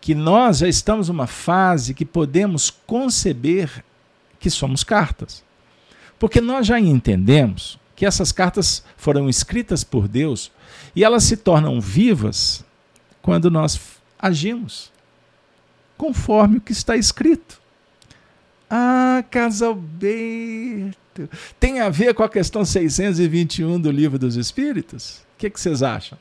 [0.01, 3.85] que nós já estamos numa fase que podemos conceber
[4.43, 5.45] que somos cartas.
[6.19, 10.51] Porque nós já entendemos que essas cartas foram escritas por Deus
[10.95, 12.65] e elas se tornam vivas
[13.23, 13.81] quando nós
[14.19, 14.91] agimos
[15.97, 17.61] conforme o que está escrito.
[18.69, 20.99] Ah, Casalberto,
[21.61, 25.19] tem a ver com a questão 621 do Livro dos Espíritos?
[25.35, 26.19] O que, que vocês acham?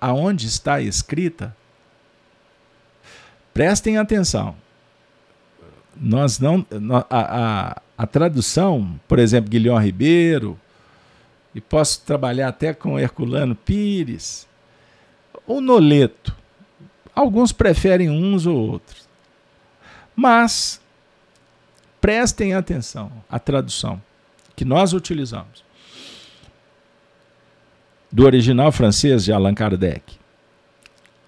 [0.00, 1.56] Aonde está escrita?
[3.52, 4.54] Prestem atenção.
[5.96, 6.66] Nós não.
[6.90, 10.58] A, a, a tradução, por exemplo, Guilherme Ribeiro,
[11.54, 14.46] e posso trabalhar até com Herculano Pires,
[15.46, 16.34] o Noleto
[17.14, 19.08] Alguns preferem uns ou outros.
[20.16, 20.80] Mas
[22.00, 24.02] prestem atenção à tradução
[24.56, 25.64] que nós utilizamos
[28.10, 30.16] do original francês de Allan Kardec.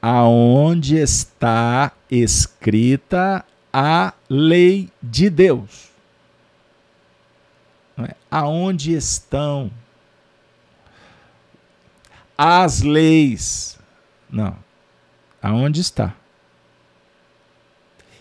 [0.02, 3.44] Aonde está escrita
[3.78, 5.90] a lei de Deus?
[7.98, 8.14] É?
[8.30, 9.70] Aonde estão
[12.38, 13.78] as leis?
[14.30, 14.56] Não.
[15.42, 16.14] Aonde está?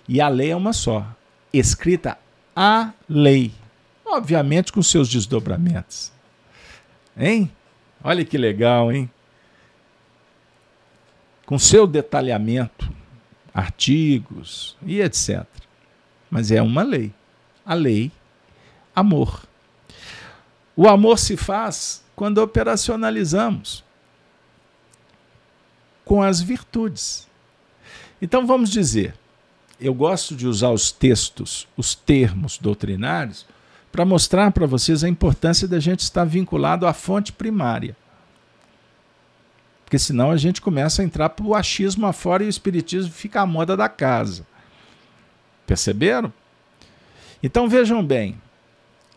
[0.10, 1.08] E a lei é uma só,
[1.54, 2.18] escrita
[2.54, 3.54] a lei,
[4.06, 6.12] obviamente com seus desdobramentos.
[7.18, 7.50] Hein?
[8.04, 9.10] Olha que legal, hein?
[11.46, 12.94] Com seu detalhamento,
[13.56, 15.46] artigos e etc.
[16.30, 17.14] Mas é uma lei.
[17.66, 18.12] A lei,
[18.94, 19.48] amor.
[20.76, 23.82] O amor se faz quando operacionalizamos
[26.04, 27.28] com as virtudes.
[28.22, 29.16] Então vamos dizer,
[29.80, 33.46] eu gosto de usar os textos, os termos doutrinários,
[33.92, 37.96] para mostrar para vocês a importância da gente estar vinculado à fonte primária.
[39.86, 43.42] Porque senão a gente começa a entrar para o achismo afora e o espiritismo fica
[43.42, 44.46] à moda da casa.
[45.68, 46.34] Perceberam?
[47.42, 48.42] Então vejam bem,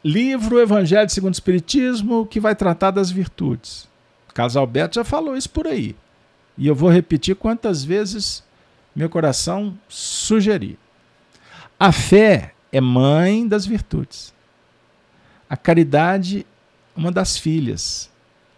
[0.05, 3.89] livro Evangelho segundo o Espiritismo que vai tratar das virtudes.
[4.35, 5.97] Caso Alberto já falou isso por aí.
[6.57, 8.45] E eu vou repetir quantas vezes
[8.95, 10.79] meu coração sugerir.
[11.81, 14.35] A fé é mãe das virtudes.
[15.49, 16.47] A caridade,
[16.95, 18.11] uma das filhas.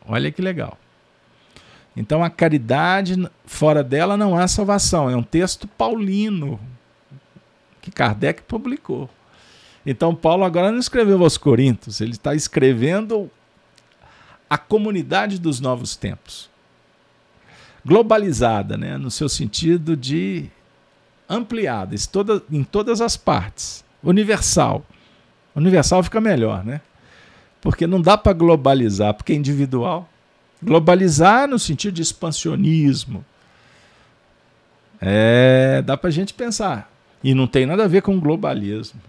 [0.05, 0.77] Olha que legal.
[1.97, 5.11] Então a caridade, fora dela não há salvação.
[5.11, 6.59] É um texto paulino
[7.83, 9.09] que Kardec publicou.
[9.85, 13.31] Então Paulo agora não escreveu aos Coríntios, ele está escrevendo
[14.49, 16.51] a comunidade dos novos tempos
[17.85, 18.97] globalizada, né?
[18.97, 20.51] no seu sentido de
[21.29, 21.95] ampliada,
[22.51, 24.85] em todas as partes, universal.
[25.55, 26.81] Universal fica melhor, né?
[27.61, 30.09] Porque não dá para globalizar, porque é individual.
[30.63, 33.25] Globalizar no sentido de expansionismo.
[35.01, 36.93] É, dá para a gente pensar.
[37.23, 39.01] E não tem nada a ver com globalismo,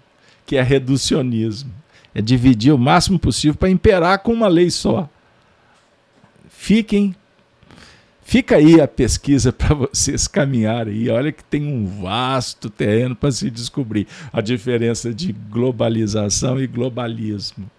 [0.45, 1.71] que é reducionismo.
[2.13, 5.09] É dividir o máximo possível para imperar com uma lei só.
[6.49, 7.15] Fiquem
[8.31, 11.09] Fica aí a pesquisa para vocês caminharem aí.
[11.09, 17.69] Olha que tem um vasto terreno para se descobrir a diferença de globalização e globalismo.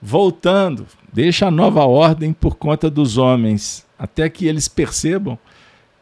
[0.00, 5.38] Voltando, deixa a nova ordem por conta dos homens, até que eles percebam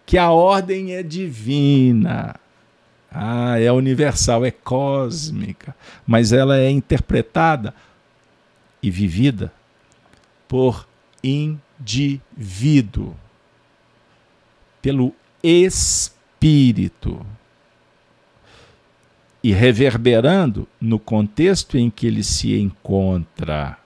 [0.05, 2.37] que a ordem é divina.
[3.11, 5.75] Ah, é universal, é cósmica,
[6.07, 7.75] mas ela é interpretada
[8.83, 9.51] e vivida
[10.47, 10.87] por
[11.25, 13.17] indivíduo
[14.83, 17.25] pelo Espírito
[19.43, 23.79] e reverberando no contexto em que ele se encontra.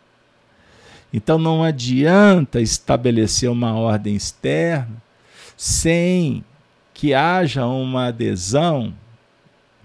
[1.12, 5.02] Então não adianta estabelecer uma ordem externa
[5.56, 6.44] sem
[6.94, 8.94] que haja uma adesão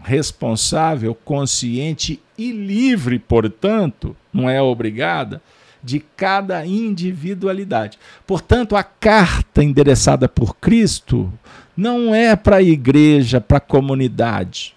[0.01, 5.41] responsável, consciente e livre, portanto, não é obrigada,
[5.83, 7.99] de cada individualidade.
[8.25, 11.31] Portanto, a carta endereçada por Cristo
[11.75, 14.75] não é para a igreja, para a comunidade.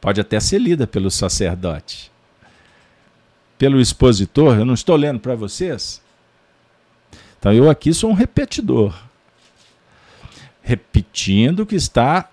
[0.00, 2.11] Pode até ser lida pelo sacerdote.
[3.62, 6.02] Pelo expositor, eu não estou lendo para vocês.
[7.38, 8.92] Então eu aqui sou um repetidor.
[10.60, 12.28] Repetindo o que está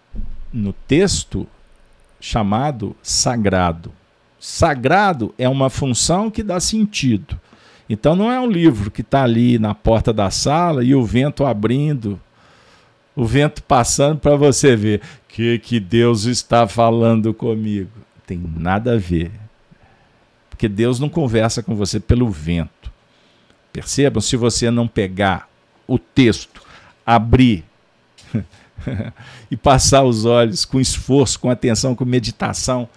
[0.52, 1.46] no texto
[2.20, 3.94] chamado sagrado.
[4.40, 7.40] Sagrado é uma função que dá sentido.
[7.88, 11.46] Então não é um livro que está ali na porta da sala e o vento
[11.46, 12.20] abrindo,
[13.16, 17.92] o vento passando para você ver que, que Deus está falando comigo.
[18.26, 19.49] Tem nada a ver.
[20.60, 22.92] Porque Deus não conversa com você pelo vento.
[23.72, 25.48] Percebam, se você não pegar
[25.88, 26.62] o texto,
[27.06, 27.64] abrir
[29.50, 32.90] e passar os olhos com esforço, com atenção, com meditação,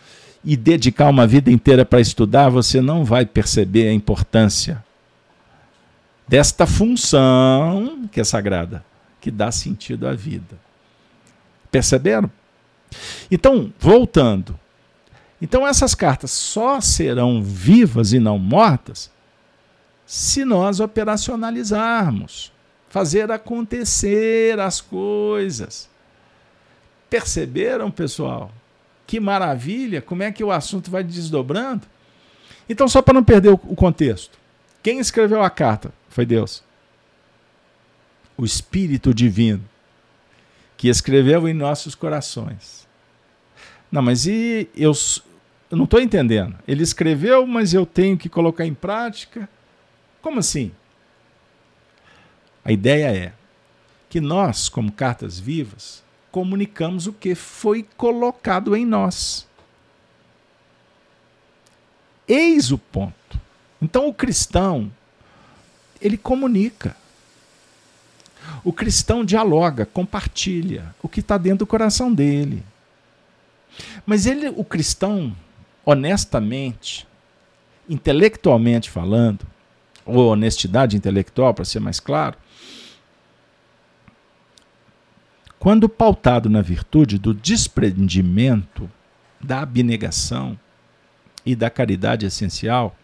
[0.45, 4.85] e dedicar uma vida inteira para estudar, você não vai perceber a importância
[6.27, 8.85] desta função que é sagrada,
[9.21, 10.59] que dá sentido à vida.
[11.71, 12.29] Perceberam?
[13.31, 14.59] Então, voltando.
[15.43, 19.11] Então, essas cartas só serão vivas e não mortas
[20.07, 22.53] se nós operacionalizarmos,
[22.89, 25.91] fazer acontecer as coisas.
[27.11, 28.53] Perceberam, pessoal?
[29.05, 30.01] Que maravilha!
[30.01, 31.89] Como é que o assunto vai desdobrando?
[32.69, 34.39] Então, só para não perder o contexto,
[34.81, 36.63] quem escreveu a carta foi Deus.
[38.37, 39.65] O Espírito Divino,
[40.77, 42.87] que escreveu em nossos corações.
[43.91, 44.95] Não, mas e eu,
[45.73, 46.55] eu não estou entendendo.
[46.69, 49.49] Ele escreveu, mas eu tenho que colocar em prática.
[50.21, 50.71] Como assim?
[52.63, 53.33] A ideia é
[54.11, 59.49] que nós, como cartas vivas, comunicamos o que foi colocado em nós.
[62.29, 63.41] Eis o ponto.
[63.81, 64.93] Então o cristão,
[66.03, 66.95] ele comunica.
[68.63, 72.63] O cristão dialoga, compartilha o que está dentro do coração dele.
[74.05, 75.35] Mas ele, o cristão,
[75.85, 77.07] honestamente,
[77.89, 79.47] intelectualmente falando,
[80.05, 82.37] ou honestidade intelectual, para ser mais claro,
[85.63, 88.91] Quando pautado na virtude do desprendimento,
[89.41, 90.59] da abnegação
[91.47, 92.97] e da caridade essencial,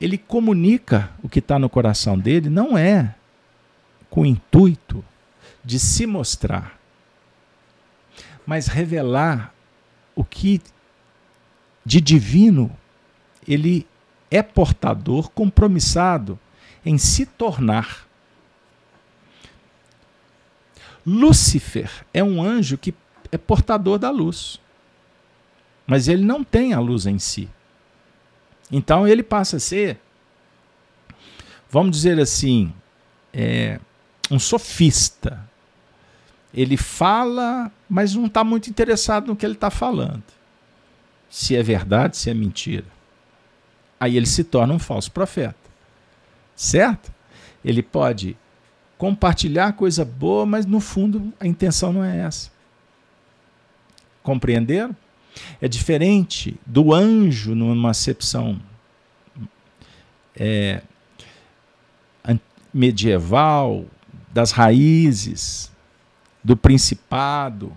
[0.00, 3.14] ele comunica o que está no coração dele, não é
[4.08, 5.04] com o intuito
[5.62, 6.78] de se mostrar,
[8.46, 9.52] mas revelar
[10.16, 10.58] o que
[11.84, 12.70] de divino
[13.46, 13.86] ele
[14.30, 16.38] é portador, compromissado
[16.84, 18.06] em se tornar.
[21.04, 22.94] Lúcifer é um anjo que
[23.30, 24.60] é portador da luz,
[25.86, 27.48] mas ele não tem a luz em si.
[28.70, 30.00] Então ele passa a ser,
[31.68, 32.72] vamos dizer assim,
[33.32, 33.80] é,
[34.30, 35.46] um sofista.
[36.54, 40.22] Ele fala, mas não está muito interessado no que ele está falando.
[41.32, 42.84] Se é verdade, se é mentira.
[43.98, 45.56] Aí ele se torna um falso profeta.
[46.54, 47.10] Certo?
[47.64, 48.36] Ele pode
[48.98, 52.50] compartilhar coisa boa, mas no fundo a intenção não é essa.
[54.22, 54.94] Compreenderam?
[55.58, 58.60] É diferente do anjo numa acepção
[60.36, 60.82] é,
[62.74, 63.86] medieval,
[64.30, 65.72] das raízes,
[66.44, 67.74] do principado,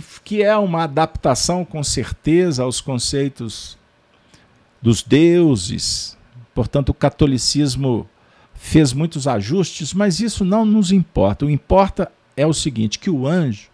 [0.00, 3.78] que, que é uma adaptação com certeza aos conceitos
[4.80, 6.16] dos deuses.
[6.54, 8.08] Portanto, o catolicismo
[8.54, 11.46] fez muitos ajustes, mas isso não nos importa.
[11.46, 13.68] O importa é o seguinte, que o anjo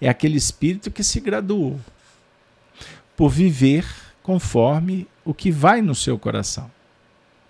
[0.00, 1.78] é aquele espírito que se graduou
[3.16, 3.86] por viver
[4.22, 6.70] conforme o que vai no seu coração.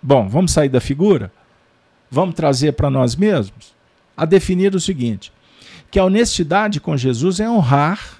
[0.01, 1.31] Bom, vamos sair da figura?
[2.11, 3.73] Vamos trazer para nós mesmos?
[4.15, 5.32] A definir o seguinte:
[5.93, 8.19] que a honestidade com Jesus é honrar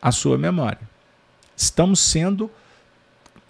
[0.00, 0.90] a sua memória.
[1.56, 2.50] Estamos sendo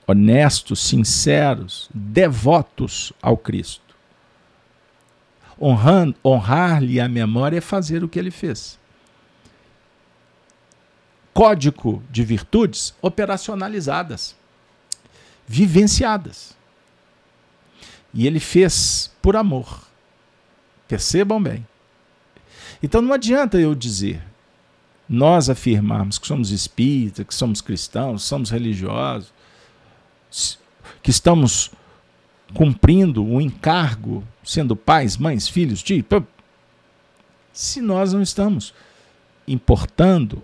[0.07, 3.97] honestos, sinceros, devotos ao Cristo.
[5.59, 8.79] Honrar-lhe a memória é fazer o que ele fez.
[11.33, 14.37] Código de virtudes operacionalizadas,
[15.47, 16.55] vivenciadas.
[18.13, 19.81] E ele fez por amor.
[20.87, 21.67] Percebam bem.
[22.83, 24.23] Então não adianta eu dizer,
[25.09, 29.33] nós afirmarmos que somos espíritas, que somos cristãos, somos religiosos,
[31.03, 31.71] que estamos
[32.55, 36.27] cumprindo o um encargo, sendo pais, mães, filhos, tipo,
[37.53, 38.75] se nós não estamos
[39.47, 40.43] importando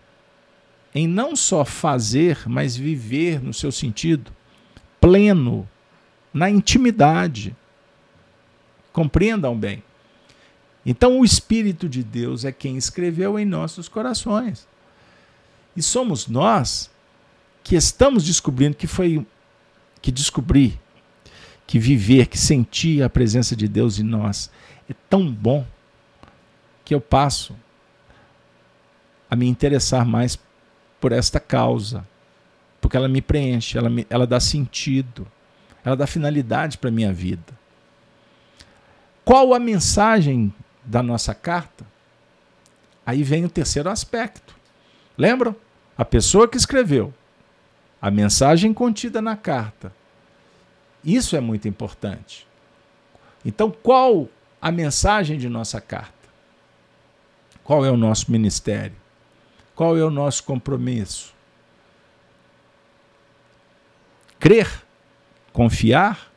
[0.95, 4.32] em não só fazer, mas viver no seu sentido
[5.01, 5.68] pleno,
[6.32, 7.55] na intimidade.
[8.93, 9.82] Compreendam bem.
[10.91, 14.66] Então, o Espírito de Deus é quem escreveu em nossos corações.
[15.76, 16.91] E somos nós
[17.62, 19.26] que estamos descobrindo que foi
[20.01, 20.80] que descobrir
[21.66, 24.51] que viver, que sentir a presença de Deus em nós
[24.89, 25.66] é tão bom
[26.82, 27.55] que eu passo
[29.30, 30.39] a me interessar mais
[30.99, 32.09] por esta causa,
[32.80, 35.28] porque ela me preenche, ela, me, ela dá sentido,
[35.84, 37.53] ela dá finalidade para a minha vida.
[39.22, 40.51] Qual a mensagem
[40.89, 41.86] da nossa carta?
[43.05, 44.55] Aí vem o terceiro aspecto.
[45.16, 45.55] Lembram?
[45.97, 47.12] A pessoa que escreveu
[48.01, 49.93] a mensagem contida na carta.
[51.05, 52.47] Isso é muito importante.
[53.45, 54.28] Então, qual
[54.61, 56.12] a mensagem de nossa carta?
[57.64, 58.97] Qual é o nosso ministério?
[59.74, 61.34] Qual é o nosso compromisso?
[64.39, 64.84] Crer,
[65.53, 66.32] confiar,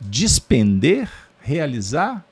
[0.00, 1.10] despender,
[1.40, 2.24] realizar?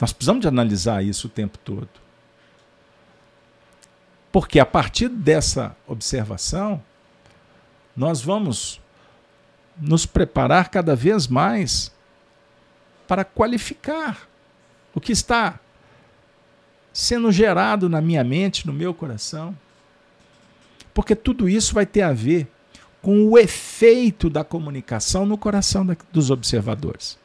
[0.00, 1.88] Nós precisamos de analisar isso o tempo todo.
[4.30, 6.82] Porque a partir dessa observação,
[7.96, 8.80] nós vamos
[9.78, 11.90] nos preparar cada vez mais
[13.06, 14.28] para qualificar
[14.94, 15.58] o que está
[16.92, 19.56] sendo gerado na minha mente, no meu coração.
[20.92, 22.48] Porque tudo isso vai ter a ver
[23.02, 27.18] com o efeito da comunicação no coração dos observadores.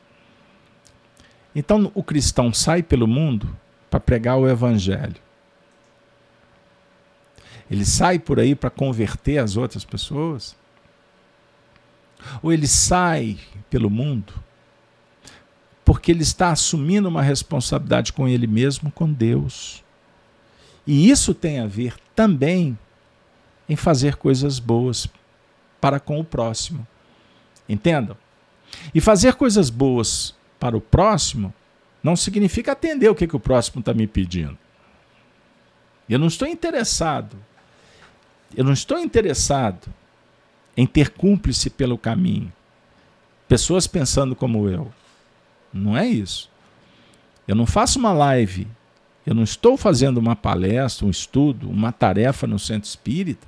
[1.56, 3.56] Então o cristão sai pelo mundo
[3.90, 5.16] para pregar o evangelho.
[7.70, 10.56] Ele sai por aí para converter as outras pessoas?
[12.42, 13.38] Ou ele sai
[13.70, 14.34] pelo mundo
[15.84, 19.84] porque ele está assumindo uma responsabilidade com ele mesmo, com Deus?
[20.86, 22.78] E isso tem a ver também
[23.68, 25.08] em fazer coisas boas
[25.80, 26.86] para com o próximo.
[27.68, 28.16] Entendam?
[28.94, 31.54] E fazer coisas boas para o próximo
[32.02, 34.58] não significa atender o que, que o próximo está me pedindo.
[36.08, 37.36] Eu não estou interessado
[38.56, 39.88] eu não estou interessado
[40.76, 42.52] em ter cúmplice pelo caminho.
[43.48, 44.92] Pessoas pensando como eu.
[45.74, 46.50] Não é isso.
[47.48, 48.68] Eu não faço uma live,
[49.26, 53.48] eu não estou fazendo uma palestra, um estudo, uma tarefa no centro espírita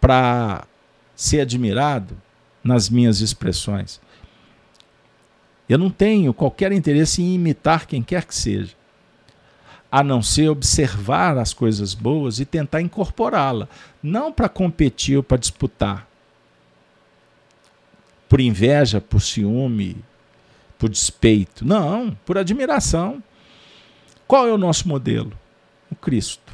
[0.00, 0.66] para
[1.14, 2.16] ser admirado
[2.62, 4.00] nas minhas expressões.
[5.68, 8.74] Eu não tenho qualquer interesse em imitar quem quer que seja
[9.90, 13.68] a não ser observar as coisas boas e tentar incorporá-la,
[14.02, 16.06] não para competir ou para disputar.
[18.28, 19.96] Por inveja, por ciúme,
[20.78, 21.64] por despeito.
[21.64, 23.22] Não, por admiração.
[24.26, 25.32] Qual é o nosso modelo?
[25.90, 26.52] O Cristo.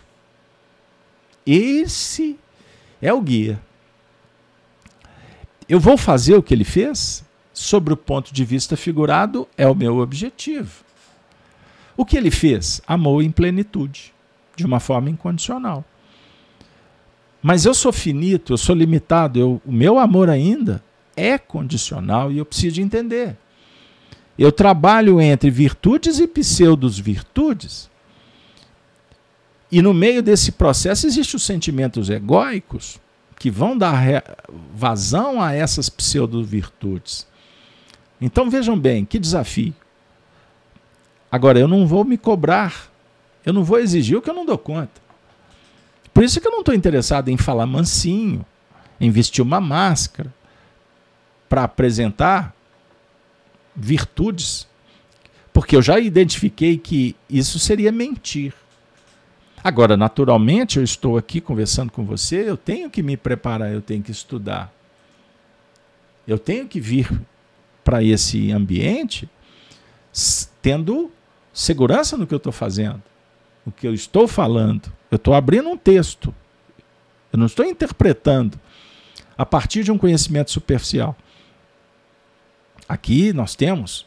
[1.47, 2.39] Esse
[3.01, 3.59] é o guia.
[5.69, 7.25] Eu vou fazer o que ele fez?
[7.63, 10.83] Sobre o ponto de vista figurado, é o meu objetivo.
[11.97, 12.83] O que ele fez?
[12.89, 14.13] Amou em plenitude,
[14.57, 15.85] de uma forma incondicional.
[17.41, 20.83] Mas eu sou finito, eu sou limitado, eu, o meu amor ainda
[21.17, 23.37] é condicional e eu preciso entender.
[24.37, 27.89] Eu trabalho entre virtudes e pseudos virtudes.
[29.71, 33.01] E no meio desse processo existem os sentimentos egóicos
[33.39, 34.03] que vão dar
[34.75, 37.31] vazão a essas pseudo virtudes.
[38.23, 39.75] Então vejam bem, que desafio.
[41.31, 42.91] Agora, eu não vou me cobrar
[43.45, 45.03] Eu não vou exigir o que eu não dou conta.
[46.15, 48.47] Por isso que eu não estou interessado em falar mansinho,
[49.01, 50.33] em vestir uma máscara,
[51.49, 52.55] para apresentar
[53.75, 54.69] virtudes,
[55.53, 58.55] porque eu já identifiquei que isso seria mentir.
[59.65, 64.05] Agora, naturalmente, eu estou aqui conversando com você, eu tenho que me preparar, eu tenho
[64.05, 64.73] que estudar.
[66.29, 67.11] Eu tenho que vir
[67.85, 69.29] para esse ambiente
[70.61, 71.11] tendo
[71.53, 73.03] segurança no que eu estou fazendo,
[73.65, 74.93] no que eu estou falando.
[75.11, 76.35] Eu estou abrindo um texto.
[77.33, 78.59] Eu não estou interpretando
[79.37, 81.17] a partir de um conhecimento superficial.
[82.89, 84.07] Aqui nós temos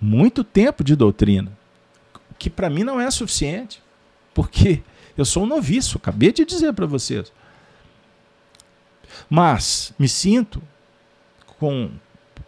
[0.00, 1.56] muito tempo de doutrina,
[2.38, 3.82] que para mim não é suficiente,
[4.34, 4.82] porque
[5.16, 7.32] eu sou um noviço, acabei de dizer para vocês.
[9.30, 10.60] Mas me sinto
[11.58, 11.90] com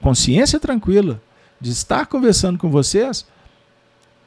[0.01, 1.21] consciência tranquila
[1.61, 3.27] de estar conversando com vocês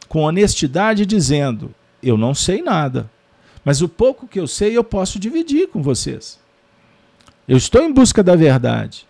[0.09, 3.09] com honestidade, dizendo: eu não sei nada,
[3.63, 6.39] mas o pouco que eu sei eu posso dividir com vocês.
[7.47, 9.07] Eu estou em busca da verdade,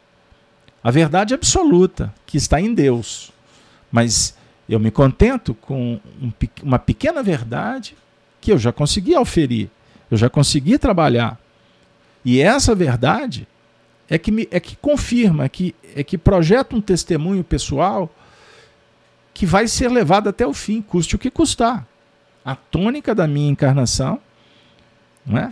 [0.84, 3.32] a verdade absoluta que está em Deus,
[3.91, 4.38] mas
[4.68, 6.32] eu me contento com um,
[6.62, 7.95] uma pequena verdade
[8.39, 9.70] que eu já consegui auferir,
[10.12, 11.39] eu já consegui trabalhar.
[12.24, 13.47] E essa verdade
[14.10, 18.10] é que, me, é que confirma, é que, é que projeta um testemunho pessoal
[19.34, 21.88] que vai ser levado até o fim, custe o que custar.
[22.43, 24.20] A tônica da minha encarnação
[25.32, 25.51] é?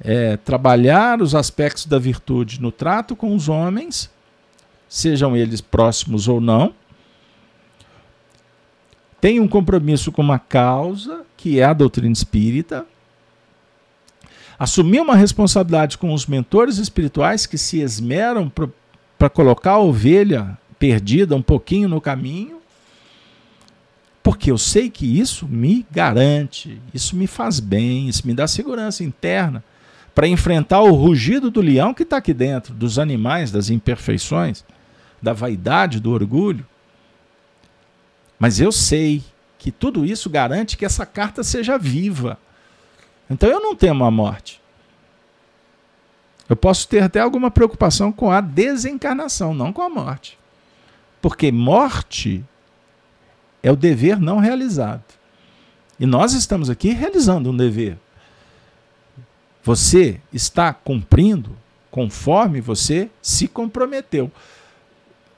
[0.00, 4.10] é trabalhar os aspectos da virtude no trato com os homens,
[4.88, 6.72] sejam eles próximos ou não.
[9.20, 12.86] Tem um compromisso com uma causa, que é a doutrina espírita,
[14.58, 18.50] assumir uma responsabilidade com os mentores espirituais que se esmeram
[19.18, 22.58] para colocar a ovelha perdida um pouquinho no caminho,
[24.22, 29.04] porque eu sei que isso me garante, isso me faz bem, isso me dá segurança
[29.04, 29.62] interna
[30.14, 34.64] para enfrentar o rugido do leão que está aqui dentro, dos animais, das imperfeições,
[35.22, 36.66] da vaidade, do orgulho.
[38.38, 39.22] Mas eu sei
[39.58, 42.38] que tudo isso garante que essa carta seja viva
[43.28, 44.60] então eu não temo a morte.
[46.48, 50.38] Eu posso ter até alguma preocupação com a desencarnação, não com a morte.
[51.20, 52.44] Porque morte
[53.62, 55.02] é o dever não realizado.
[55.98, 57.98] E nós estamos aqui realizando um dever.
[59.64, 61.56] Você está cumprindo
[61.90, 64.30] conforme você se comprometeu.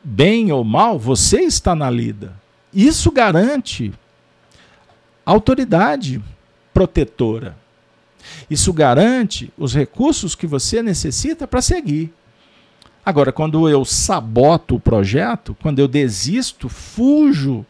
[0.05, 2.35] Bem ou mal, você está na lida.
[2.73, 3.95] Isso garante
[5.25, 6.23] autoridade
[6.75, 7.57] protetora.
[8.49, 12.13] Isso garante os recursos que você necessita para seguir.
[13.05, 17.65] Agora, quando eu saboto o projeto, quando eu desisto, fujo,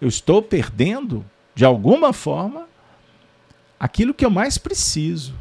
[0.00, 1.24] eu estou perdendo,
[1.54, 2.66] de alguma forma,
[3.78, 5.34] aquilo que eu mais preciso.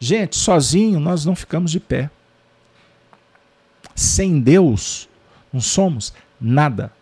[0.00, 2.10] Gente, sozinho nós não ficamos de pé.
[3.94, 5.08] Sem Deus,
[5.52, 6.92] não somos nada.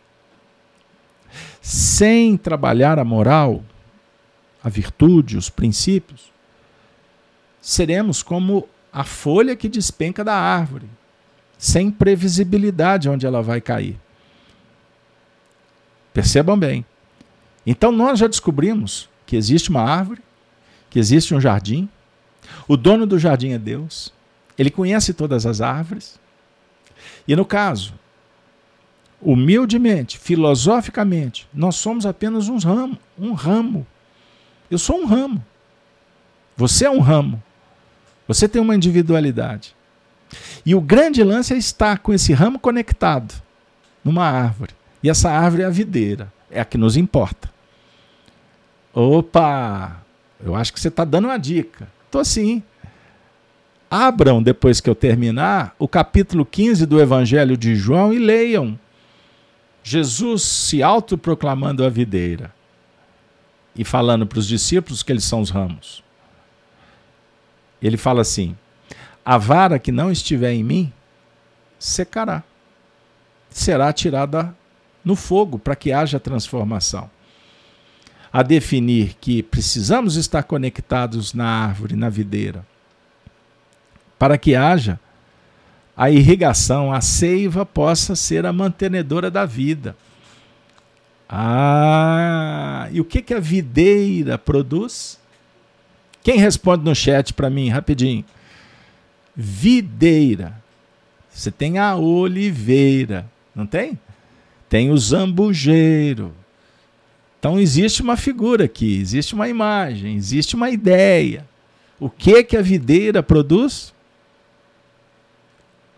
[1.62, 3.62] Sem trabalhar a moral,
[4.62, 6.32] a virtude, os princípios,
[7.60, 10.88] seremos como a folha que despenca da árvore,
[11.56, 13.98] sem previsibilidade onde ela vai cair.
[16.12, 16.84] Percebam bem.
[17.64, 20.20] Então nós já descobrimos que existe uma árvore,
[20.88, 21.88] que existe um jardim.
[22.66, 24.12] O dono do jardim é Deus.
[24.58, 26.18] Ele conhece todas as árvores.
[27.28, 27.94] E no caso,
[29.20, 33.86] humildemente, filosoficamente, nós somos apenas um ramo, um ramo
[34.70, 35.44] eu sou um ramo.
[36.56, 37.42] Você é um ramo.
[38.28, 39.74] Você tem uma individualidade.
[40.64, 43.34] E o grande lance é estar com esse ramo conectado
[44.04, 44.72] numa árvore.
[45.02, 47.50] E essa árvore é a videira, é a que nos importa.
[48.94, 50.00] Opa!
[50.42, 51.88] Eu acho que você está dando uma dica.
[52.06, 52.62] Estou sim.
[53.90, 58.78] Abram, depois que eu terminar, o capítulo 15 do Evangelho de João e leiam.
[59.82, 62.52] Jesus se autoproclamando a videira
[63.80, 66.04] e falando para os discípulos que eles são os ramos.
[67.80, 68.54] Ele fala assim:
[69.24, 70.92] a vara que não estiver em mim
[71.78, 72.42] secará,
[73.48, 74.54] será tirada
[75.02, 77.10] no fogo para que haja transformação.
[78.30, 82.66] A definir que precisamos estar conectados na árvore, na videira,
[84.18, 85.00] para que haja
[85.96, 89.96] a irrigação, a seiva possa ser a mantenedora da vida.
[91.32, 95.16] Ah, e o que, que a videira produz?
[96.24, 98.24] Quem responde no chat para mim, rapidinho?
[99.36, 100.60] Videira.
[101.30, 103.96] Você tem a oliveira, não tem?
[104.68, 106.34] Tem o zambujeiro.
[107.38, 111.48] Então existe uma figura aqui, existe uma imagem, existe uma ideia.
[112.00, 113.94] O que que a videira produz?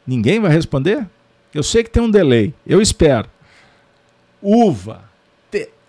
[0.07, 1.07] Ninguém vai responder?
[1.55, 3.31] Eu sei que tem um delay, eu espero.
[4.43, 5.12] Uva.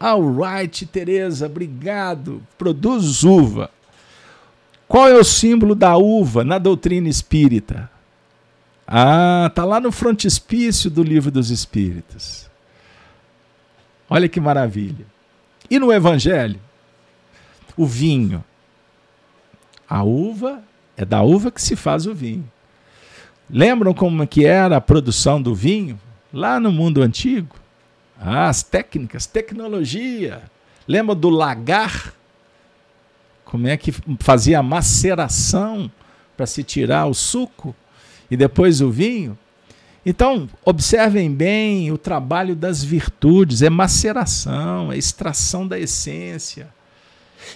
[0.03, 2.43] Te, right, Tereza, obrigado.
[2.57, 3.69] Produz uva.
[4.85, 7.89] Qual é o símbolo da uva na doutrina espírita?
[8.85, 12.49] Ah, tá lá no frontispício do livro dos Espíritos.
[14.09, 15.05] Olha que maravilha.
[15.69, 16.59] E no Evangelho?
[17.77, 18.43] O vinho.
[19.89, 20.61] A uva
[20.97, 22.51] é da uva que se faz o vinho.
[23.49, 25.97] Lembram como que era a produção do vinho
[26.31, 27.62] lá no mundo antigo?
[28.25, 30.43] Ah, as técnicas, tecnologia.
[30.87, 32.13] Lembra do lagar?
[33.43, 35.91] Como é que fazia a maceração
[36.37, 37.75] para se tirar o suco
[38.31, 39.37] e depois o vinho?
[40.05, 46.69] Então, observem bem o trabalho das virtudes, é maceração, é extração da essência.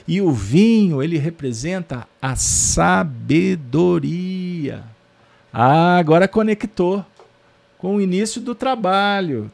[0.05, 3.63] E o vinho, ele representa a sabedoria.
[5.51, 7.05] Ah, agora conectou
[7.77, 9.49] com o início do trabalho.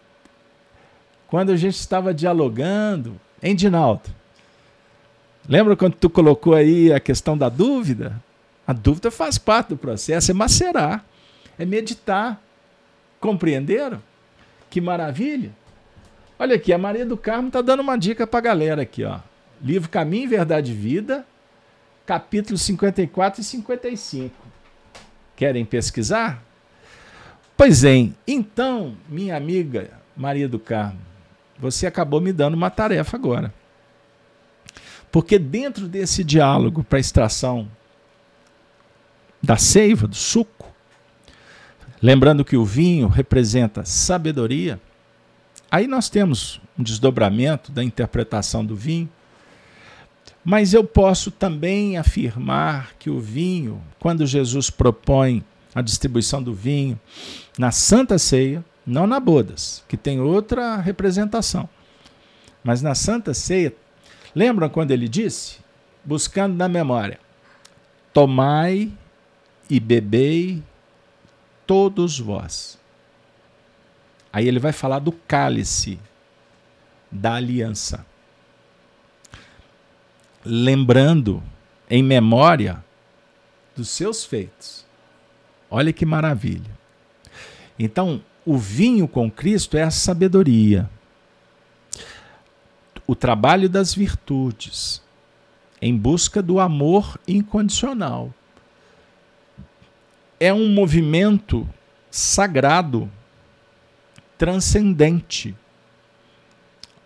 [1.33, 4.03] Quando a gente estava dialogando, em Dinaldo.
[5.49, 8.21] Lembra quando tu colocou aí a questão da dúvida?
[8.67, 11.03] A dúvida faz parte do processo, é macerar,
[11.57, 12.39] é meditar.
[13.19, 13.99] Compreenderam?
[14.69, 15.49] Que maravilha!
[16.37, 19.17] Olha aqui, a Maria do Carmo está dando uma dica para a galera aqui, ó.
[19.59, 21.25] Livro Caminho, Verdade e Vida,
[22.05, 24.35] capítulos 54 e 55.
[25.35, 26.43] Querem pesquisar?
[27.57, 30.99] Pois é, então, minha amiga Maria do Carmo,
[31.59, 33.53] você acabou me dando uma tarefa agora.
[35.11, 37.69] Porque dentro desse diálogo para extração
[39.41, 40.71] da seiva, do suco,
[42.01, 44.79] lembrando que o vinho representa sabedoria,
[45.69, 49.09] aí nós temos um desdobramento da interpretação do vinho.
[50.43, 55.43] Mas eu posso também afirmar que o vinho, quando Jesus propõe
[55.73, 56.99] a distribuição do vinho
[57.57, 61.69] na Santa Ceia, não na bodas, que tem outra representação.
[62.63, 63.73] Mas na Santa Ceia,
[64.33, 65.59] lembram quando ele disse?
[66.03, 67.19] Buscando na memória:
[68.13, 68.91] Tomai
[69.69, 70.61] e bebei
[71.65, 72.77] todos vós.
[74.31, 75.99] Aí ele vai falar do cálice
[77.11, 78.05] da aliança.
[80.43, 81.41] Lembrando
[81.89, 82.83] em memória
[83.75, 84.85] dos seus feitos.
[85.69, 86.71] Olha que maravilha.
[87.77, 90.89] Então, o vinho com Cristo é a sabedoria,
[93.07, 95.01] o trabalho das virtudes,
[95.81, 98.33] em busca do amor incondicional.
[100.39, 101.67] É um movimento
[102.09, 103.09] sagrado,
[104.37, 105.55] transcendente,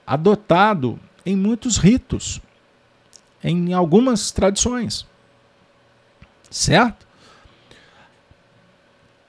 [0.05, 2.41] adotado em muitos ritos,
[3.43, 5.05] em algumas tradições.
[6.49, 7.05] Certo?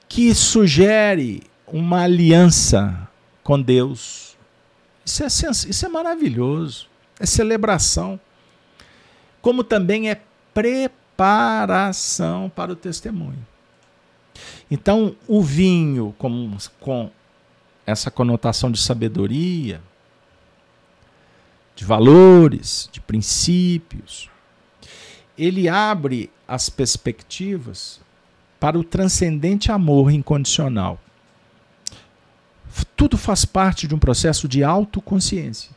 [0.07, 3.07] Que sugere uma aliança
[3.43, 4.37] com Deus.
[5.05, 5.27] Isso é,
[5.69, 6.87] isso é maravilhoso.
[7.19, 8.19] É celebração.
[9.41, 10.21] Como também é
[10.53, 13.45] preparação para o testemunho.
[14.69, 17.09] Então, o vinho, com, com
[17.85, 19.81] essa conotação de sabedoria,
[21.75, 24.29] de valores, de princípios,
[25.37, 27.99] ele abre as perspectivas
[28.59, 30.99] para o transcendente amor incondicional
[32.95, 35.71] tudo faz parte de um processo de autoconsciência,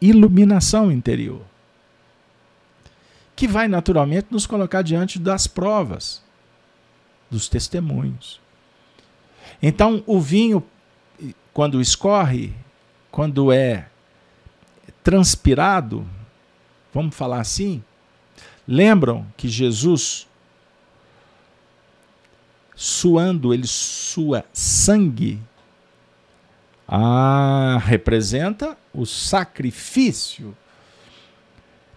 [0.00, 1.42] iluminação interior,
[3.34, 6.22] que vai naturalmente nos colocar diante das provas,
[7.30, 8.40] dos testemunhos.
[9.60, 10.62] Então, o vinho,
[11.52, 12.52] quando escorre,
[13.10, 13.88] quando é
[15.02, 16.06] transpirado,
[16.92, 17.82] vamos falar assim,
[18.66, 20.28] lembram que Jesus
[22.74, 25.40] suando, ele sua sangue.
[26.86, 30.56] Ah, representa o sacrifício.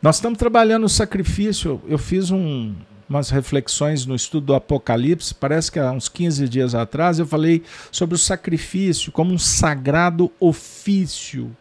[0.01, 1.81] Nós estamos trabalhando o sacrifício.
[1.87, 2.75] Eu fiz um,
[3.09, 7.63] umas reflexões no estudo do Apocalipse, parece que há uns 15 dias atrás, eu falei
[7.91, 11.55] sobre o sacrifício como um sagrado ofício.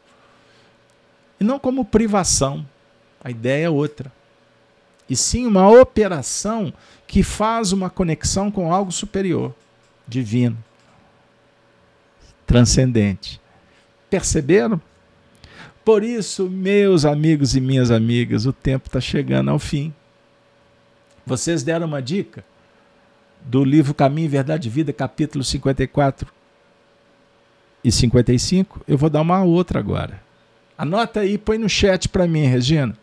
[1.41, 2.67] E não como privação.
[3.23, 4.12] A ideia é outra.
[5.09, 6.72] E sim uma operação
[7.07, 9.55] que faz uma conexão com algo superior,
[10.07, 10.57] divino,
[12.46, 13.40] transcendente.
[14.09, 14.80] Perceberam?
[15.84, 19.92] Por isso, meus amigos e minhas amigas, o tempo está chegando ao fim.
[21.26, 22.44] Vocês deram uma dica
[23.42, 26.32] do livro Caminho, Verdade e Vida, capítulo 54
[27.82, 28.82] e 55.
[28.88, 30.22] Eu vou dar uma outra agora.
[30.76, 32.96] Anota aí, põe no chat para mim, Regina.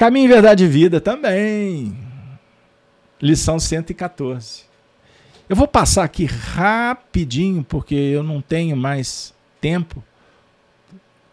[0.00, 1.94] Caminho, Verdade e Vida também.
[3.20, 4.62] Lição 114.
[5.46, 10.02] Eu vou passar aqui rapidinho, porque eu não tenho mais tempo.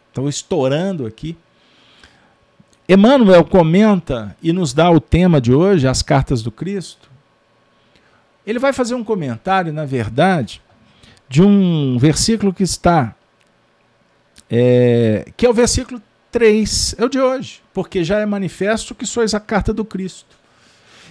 [0.10, 1.38] Estou estourando aqui.
[2.90, 7.10] Emmanuel comenta e nos dá o tema de hoje, as cartas do Cristo.
[8.46, 10.62] Ele vai fazer um comentário, na verdade,
[11.30, 13.16] de um versículo que está,
[14.52, 16.02] é, que é o versículo
[16.32, 20.38] 3, é o de hoje, porque já é manifesto que sois a carta do Cristo,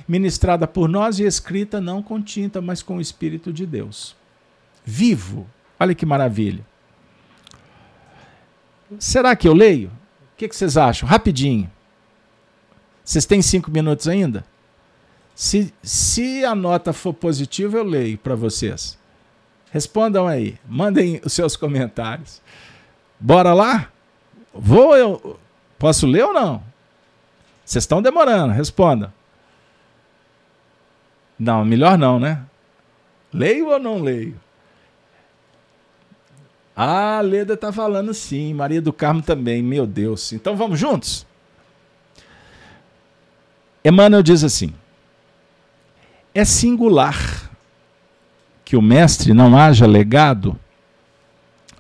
[0.07, 4.15] ministrada por nós e escrita não com tinta, mas com o Espírito de Deus.
[4.85, 5.47] Vivo,
[5.81, 6.65] olha que maravilha.
[8.99, 9.89] Será que eu leio?
[9.89, 11.09] O que, que vocês acham?
[11.09, 11.71] Rapidinho.
[13.03, 14.45] Vocês têm cinco minutos ainda?
[15.35, 18.99] Se, se a nota for positiva, eu leio para vocês.
[19.71, 22.41] Respondam aí, mandem os seus comentários.
[23.19, 23.91] Bora lá?
[24.59, 25.39] Vou eu.
[25.79, 26.63] Posso ler ou não?
[27.65, 29.13] Vocês estão demorando, respondam.
[31.39, 32.43] Não, melhor não, né?
[33.33, 34.41] Leio ou não leio?
[36.75, 40.33] Ah, Leda está falando sim, Maria do Carmo também, meu Deus.
[40.33, 41.27] Então vamos juntos?
[43.85, 44.75] Emmanuel diz assim:
[46.35, 47.51] É singular
[48.65, 50.59] que o mestre não haja legado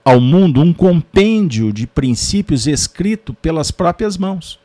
[0.06, 4.56] ao mundo um compêndio de princípios escrito pelas próprias mãos.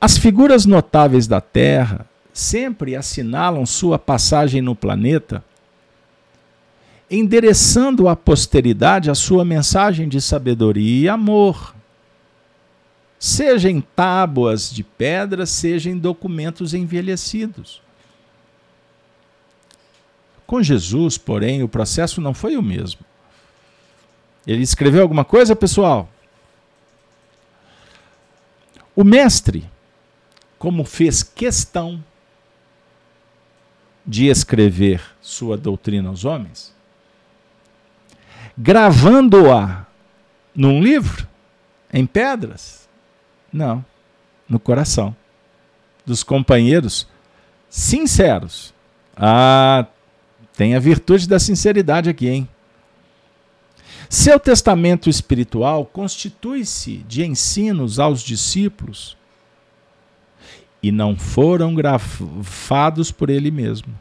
[0.00, 5.42] As figuras notáveis da Terra sempre assinalam sua passagem no planeta
[7.10, 11.74] endereçando à posteridade a sua mensagem de sabedoria e amor,
[13.18, 17.83] seja em tábuas de pedra, seja em documentos envelhecidos.
[20.46, 23.00] Com Jesus, porém, o processo não foi o mesmo.
[24.46, 26.08] Ele escreveu alguma coisa, pessoal?
[28.94, 29.68] O mestre,
[30.58, 32.04] como fez questão
[34.06, 36.74] de escrever sua doutrina aos homens,
[38.56, 39.86] gravando-a
[40.54, 41.26] num livro,
[41.92, 42.88] em pedras?
[43.52, 43.84] Não,
[44.48, 45.16] no coração
[46.04, 47.08] dos companheiros
[47.68, 48.74] sinceros.
[49.16, 49.86] Ah,
[50.56, 52.48] tem a virtude da sinceridade aqui, hein?
[54.08, 59.16] Seu testamento espiritual constitui-se de ensinos aos discípulos
[60.82, 63.92] e não foram gravados por ele mesmo.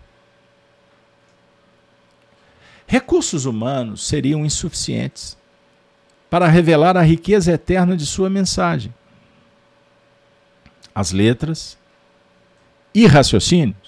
[2.86, 5.38] Recursos humanos seriam insuficientes
[6.30, 8.94] para revelar a riqueza eterna de sua mensagem.
[10.94, 11.78] As letras
[12.94, 13.83] e raciocínios,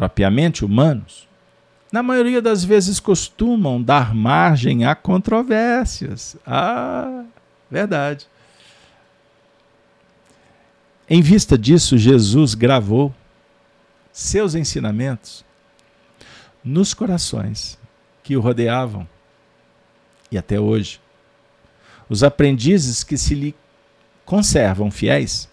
[0.00, 1.28] propriamente humanos,
[1.92, 6.38] na maioria das vezes costumam dar margem a controvérsias.
[6.46, 7.24] Ah,
[7.70, 8.26] verdade.
[11.06, 13.14] Em vista disso, Jesus gravou
[14.10, 15.44] seus ensinamentos
[16.64, 17.78] nos corações
[18.22, 19.06] que o rodeavam
[20.32, 20.98] e até hoje.
[22.08, 23.54] Os aprendizes que se lhe
[24.24, 25.46] conservam fiéis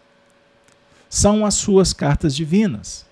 [1.09, 3.06] são as suas cartas divinas,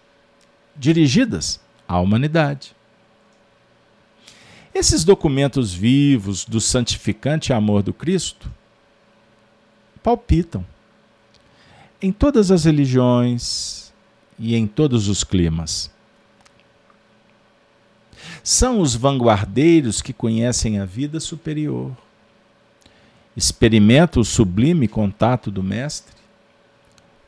[0.75, 2.75] dirigidas à humanidade.
[4.73, 8.51] Esses documentos vivos do santificante amor do Cristo
[10.03, 10.65] palpitam
[12.01, 13.93] em todas as religiões
[14.37, 15.89] e em todos os climas.
[18.43, 21.95] São os vanguardeiros que conhecem a vida superior.
[23.35, 26.13] Experimentam o sublime contato do Mestre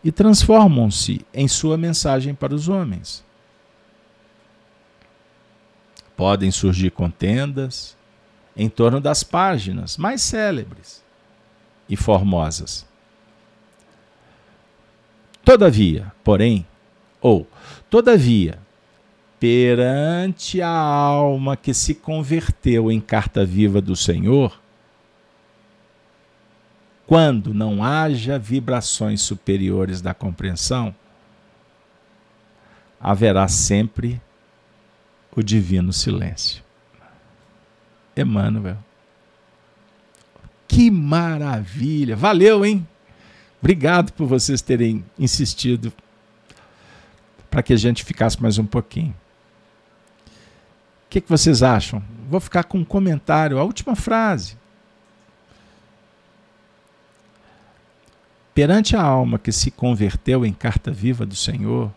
[0.04, 3.26] e transformam-se em sua mensagem para os homens.
[6.18, 7.96] Podem surgir contendas
[8.56, 11.02] em torno das páginas mais célebres
[11.88, 12.86] e formosas.
[15.46, 16.68] Todavia, porém,
[17.22, 17.48] ou
[17.90, 18.60] todavia,
[19.40, 24.60] perante a alma que se converteu em carta viva do Senhor,
[27.06, 30.94] quando não haja vibrações superiores da compreensão,
[33.00, 34.20] haverá sempre
[35.38, 36.64] o divino silêncio.
[38.16, 38.78] Emmanuel.
[40.68, 42.16] Que maravilha!
[42.16, 42.86] Valeu, hein?
[43.62, 45.94] Obrigado por vocês terem insistido
[47.52, 49.16] para que a gente ficasse mais um pouquinho.
[50.26, 52.04] O que, que vocês acham?
[52.28, 54.58] Vou ficar com um comentário, a última frase.
[58.56, 61.94] Perante a alma que se converteu em carta viva do Senhor,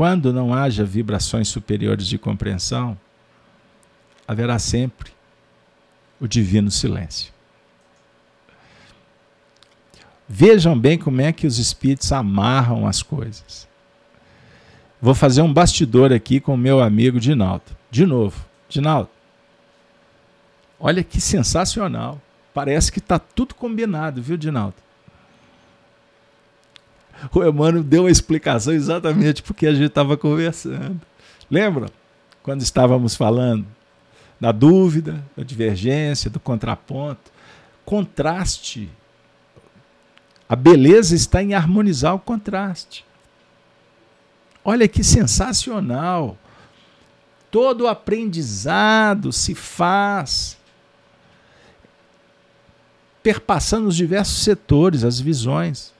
[0.00, 2.98] quando não haja vibrações superiores de compreensão,
[4.26, 5.12] haverá sempre
[6.18, 7.30] o divino silêncio.
[10.26, 13.68] Vejam bem como é que os espíritos amarram as coisas.
[15.02, 17.64] Vou fazer um bastidor aqui com o meu amigo Dinaldo.
[17.90, 19.10] De novo, Dinaldo.
[20.78, 22.18] Olha que sensacional.
[22.54, 24.76] Parece que está tudo combinado, viu, Dinaldo?
[27.34, 31.00] O Emmanuel deu uma explicação exatamente porque a gente estava conversando.
[31.50, 31.90] Lembra?
[32.42, 33.66] Quando estávamos falando
[34.40, 37.30] da dúvida, da divergência, do contraponto.
[37.84, 38.90] Contraste.
[40.48, 43.04] A beleza está em harmonizar o contraste.
[44.64, 46.36] Olha que sensacional!
[47.50, 50.56] Todo aprendizado se faz
[53.22, 55.92] perpassando os diversos setores, as visões.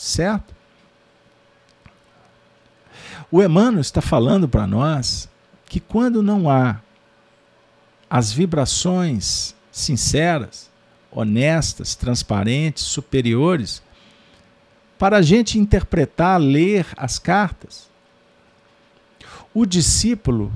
[0.00, 0.54] Certo?
[3.30, 5.28] O Emmanuel está falando para nós
[5.66, 6.80] que quando não há
[8.08, 10.70] as vibrações sinceras,
[11.10, 13.82] honestas, transparentes, superiores,
[14.98, 17.90] para a gente interpretar, ler as cartas,
[19.52, 20.50] o discípulo,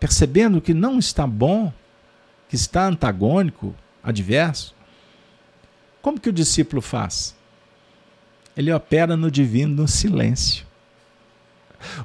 [0.00, 1.70] percebendo que não está bom,
[2.48, 4.74] que está antagônico, adverso,
[6.00, 7.34] como que o discípulo faz?
[8.56, 10.64] Ele opera no divino silêncio.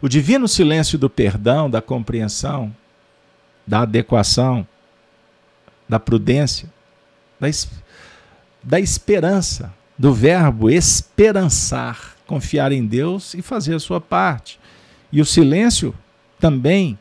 [0.02, 2.76] O divino silêncio do perdão, da compreensão,
[3.66, 4.68] da adequação,
[5.88, 6.70] da prudência,
[7.40, 7.48] da,
[8.64, 14.60] da esperança, do verbo esperançar, confiar em Deus e fazer a sua parte.
[15.12, 15.94] E o silêncio
[16.40, 16.98] também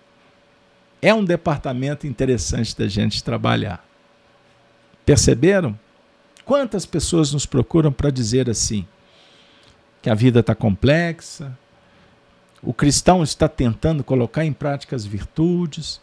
[1.01, 3.85] é um departamento interessante da gente trabalhar.
[5.05, 5.79] Perceberam?
[6.45, 8.87] Quantas pessoas nos procuram para dizer assim?
[10.09, 11.55] Que a vida está complexa,
[12.63, 16.01] o cristão está tentando colocar em prática as virtudes,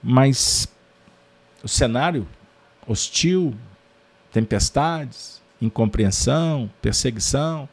[0.00, 0.68] mas
[1.60, 2.28] o cenário
[2.86, 3.56] hostil,
[4.30, 7.68] tempestades, incompreensão, perseguição.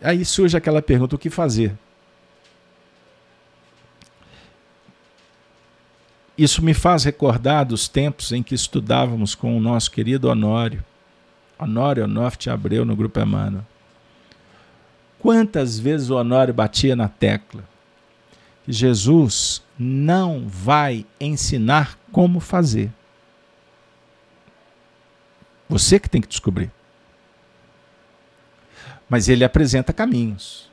[0.00, 1.76] Aí surge aquela pergunta: o que fazer?
[6.38, 10.84] Isso me faz recordar dos tempos em que estudávamos com o nosso querido Honório,
[11.58, 13.64] Honório Onofre Abreu, no Grupo Emmanuel.
[15.18, 17.64] Quantas vezes o Honório batia na tecla
[18.64, 22.90] que Jesus não vai ensinar como fazer.
[25.68, 26.70] Você que tem que descobrir.
[29.08, 30.70] Mas ele apresenta caminhos.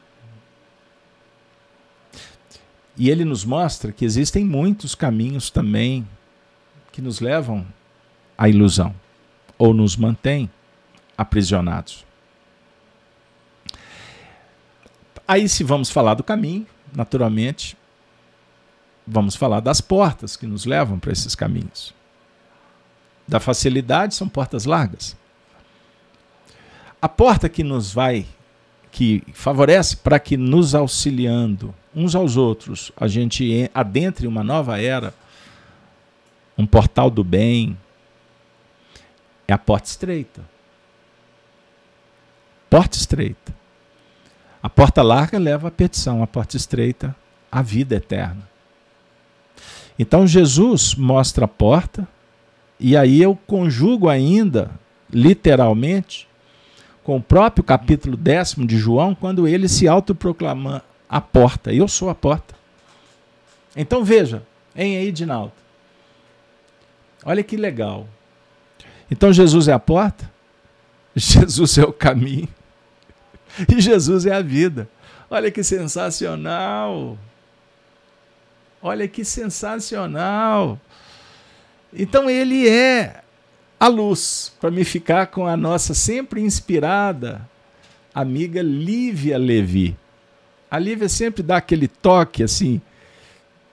[2.98, 6.08] E ele nos mostra que existem muitos caminhos também
[6.92, 7.66] que nos levam
[8.38, 8.96] à ilusão
[9.58, 10.50] ou nos mantêm
[11.18, 12.06] aprisionados.
[15.28, 17.78] Aí, se vamos falar do caminho, naturalmente,
[19.06, 21.94] vamos falar das portas que nos levam para esses caminhos.
[23.28, 25.16] Da facilidade são portas largas.
[27.02, 28.26] A porta que nos vai,
[28.92, 35.14] que favorece para que nos auxiliando uns aos outros, a gente adentre uma nova era,
[36.58, 37.78] um portal do bem,
[39.48, 40.53] é a porta estreita.
[42.74, 43.54] Porta estreita.
[44.64, 47.16] A porta larga leva à petição, a porta estreita,
[47.52, 48.50] à vida eterna.
[50.00, 52.08] Então Jesus mostra a porta,
[52.80, 54.72] e aí eu conjugo ainda,
[55.08, 56.28] literalmente,
[57.04, 61.72] com o próprio capítulo décimo de João, quando ele se autoproclama a porta.
[61.72, 62.56] Eu sou a porta.
[63.76, 64.42] Então veja,
[64.76, 65.54] hein aí, Dinaldo.
[67.24, 68.08] Olha que legal.
[69.12, 70.28] Então Jesus é a porta,
[71.16, 72.50] Jesus é o caminho,
[73.70, 74.88] e Jesus é a vida.
[75.30, 77.18] Olha que sensacional!
[78.82, 80.80] Olha que sensacional!
[81.94, 83.22] Então ele é
[83.80, 87.48] a luz, para me ficar com a nossa sempre inspirada
[88.14, 89.98] amiga Lívia Levi.
[90.70, 92.82] A Lívia sempre dá aquele toque assim,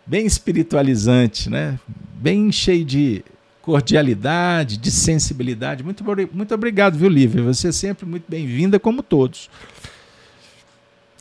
[0.06, 1.78] bem espiritualizante, né?
[2.14, 3.24] Bem cheio de
[3.70, 5.84] cordialidade, de sensibilidade.
[5.84, 6.02] Muito,
[6.32, 7.40] muito obrigado, viu, Lívia?
[7.44, 9.48] Você é sempre muito bem-vinda, como todos.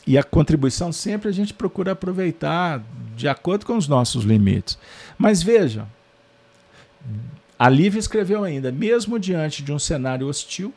[0.04, 2.82] E a contribuição sempre a gente procura aproveitar
[3.14, 4.76] de acordo com os nossos limites.
[5.16, 5.86] Mas veja,
[7.56, 10.74] a Lívia escreveu ainda: mesmo diante de um cenário hostil,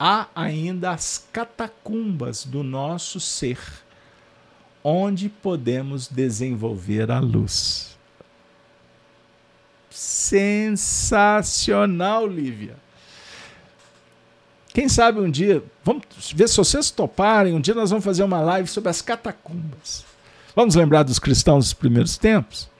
[0.00, 3.60] há ainda as catacumbas do nosso ser,
[4.82, 7.91] onde podemos desenvolver a luz.
[9.92, 12.74] Sensacional, Lívia.
[14.72, 16.02] Quem sabe um dia, vamos
[16.34, 20.06] ver se vocês toparem, um dia nós vamos fazer uma live sobre as catacumbas.
[20.56, 22.70] Vamos lembrar dos cristãos dos primeiros tempos?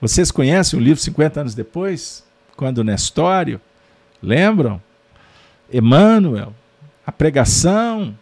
[0.00, 2.24] Vocês conhecem o livro 50 anos depois?
[2.56, 3.60] Quando Nestório,
[4.22, 4.82] lembram?
[5.72, 6.54] Emmanuel,
[7.06, 8.18] a pregação.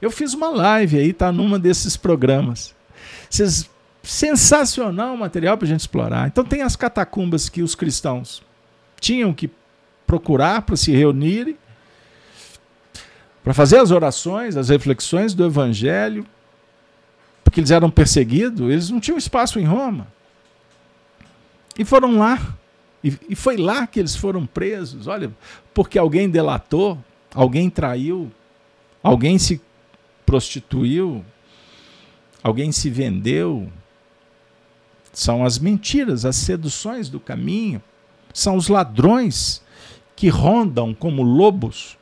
[0.00, 2.74] Eu fiz uma live aí, tá numa desses programas.
[3.28, 3.68] Vocês,
[4.08, 6.26] sensacional material para a gente explorar.
[6.28, 8.42] Então tem as catacumbas que os cristãos
[8.98, 9.50] tinham que
[10.06, 11.58] procurar para se reunirem,
[13.44, 16.26] para fazer as orações, as reflexões do Evangelho,
[17.44, 20.06] porque eles eram perseguidos, eles não tinham espaço em Roma.
[21.78, 22.56] E foram lá.
[23.04, 25.06] E, e foi lá que eles foram presos.
[25.06, 25.30] Olha,
[25.74, 26.98] porque alguém delatou,
[27.34, 28.32] alguém traiu,
[29.02, 29.60] alguém se
[30.24, 31.22] prostituiu,
[32.42, 33.70] alguém se vendeu.
[35.18, 37.82] São as mentiras, as seduções do caminho,
[38.32, 39.60] são os ladrões
[40.14, 41.98] que rondam como lobos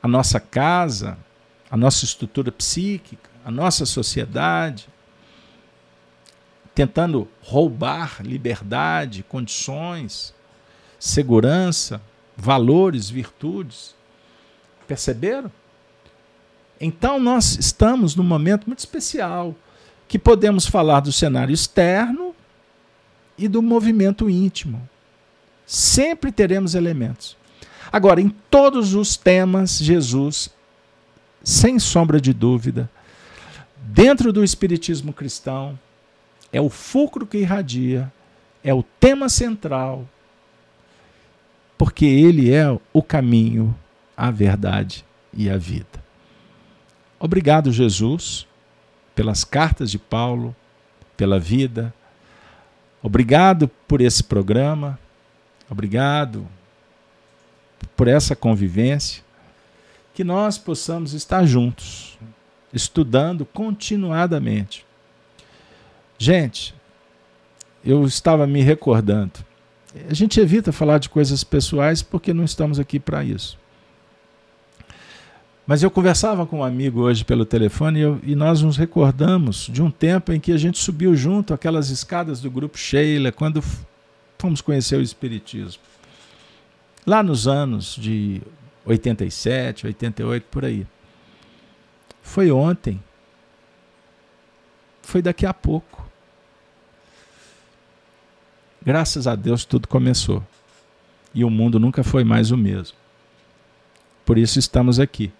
[0.00, 1.18] a nossa casa,
[1.68, 4.86] a nossa estrutura psíquica, a nossa sociedade,
[6.72, 10.32] tentando roubar liberdade, condições,
[11.00, 12.00] segurança,
[12.36, 13.92] valores, virtudes.
[14.86, 15.50] Perceberam?
[16.80, 19.52] Então nós estamos num momento muito especial
[20.06, 22.34] que podemos falar do cenário externo
[23.36, 24.88] e do movimento íntimo.
[25.66, 27.36] Sempre teremos elementos.
[27.90, 30.50] Agora, em todos os temas, Jesus,
[31.42, 32.90] sem sombra de dúvida,
[33.76, 35.78] dentro do espiritismo cristão,
[36.52, 38.12] é o fulcro que irradia,
[38.62, 40.08] é o tema central,
[41.76, 43.74] porque ele é o caminho,
[44.16, 46.02] a verdade e a vida.
[47.18, 48.46] Obrigado, Jesus,
[49.14, 50.54] pelas cartas de Paulo,
[51.16, 51.94] pela vida.
[53.02, 54.98] Obrigado por esse programa.
[55.68, 56.46] Obrigado
[57.96, 59.22] por essa convivência.
[60.12, 62.18] Que nós possamos estar juntos
[62.72, 64.84] estudando continuadamente.
[66.18, 66.74] Gente,
[67.84, 69.44] eu estava me recordando.
[70.08, 73.58] A gente evita falar de coisas pessoais porque não estamos aqui para isso.
[75.66, 79.68] Mas eu conversava com um amigo hoje pelo telefone e, eu, e, nós nos recordamos
[79.72, 83.62] de um tempo em que a gente subiu junto aquelas escadas do grupo Sheila, quando
[84.38, 85.82] fomos conhecer o Espiritismo.
[87.06, 88.42] Lá nos anos de
[88.84, 90.86] 87, 88, por aí.
[92.22, 93.02] Foi ontem.
[95.00, 96.06] Foi daqui a pouco.
[98.84, 100.42] Graças a Deus tudo começou.
[101.34, 102.96] E o mundo nunca foi mais o mesmo.
[104.26, 105.32] Por isso estamos aqui.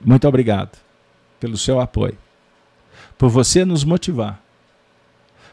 [0.00, 0.78] Muito obrigado
[1.40, 2.18] pelo seu apoio.
[3.16, 4.42] Por você nos motivar.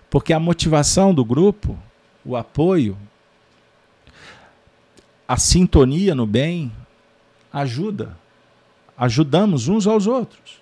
[0.09, 1.77] Porque a motivação do grupo,
[2.23, 2.97] o apoio,
[5.27, 6.71] a sintonia no bem
[7.51, 8.15] ajuda
[8.97, 10.61] ajudamos uns aos outros.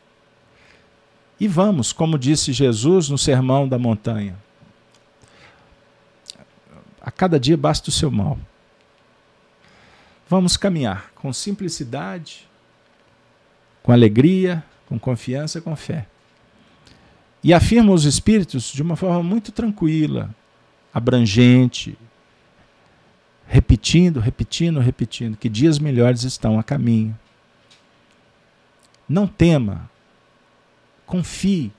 [1.39, 4.37] E vamos, como disse Jesus no Sermão da Montanha,
[7.01, 8.37] a cada dia basta o seu mal.
[10.29, 12.47] Vamos caminhar com simplicidade,
[13.83, 16.07] com alegria, com confiança, com fé.
[17.43, 20.33] E afirma os Espíritos de uma forma muito tranquila,
[20.93, 21.97] abrangente,
[23.47, 27.17] repetindo, repetindo, repetindo, que dias melhores estão a caminho.
[29.07, 29.89] Não tema.
[31.05, 31.71] Confie.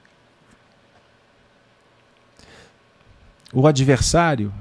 [3.53, 4.53] O adversário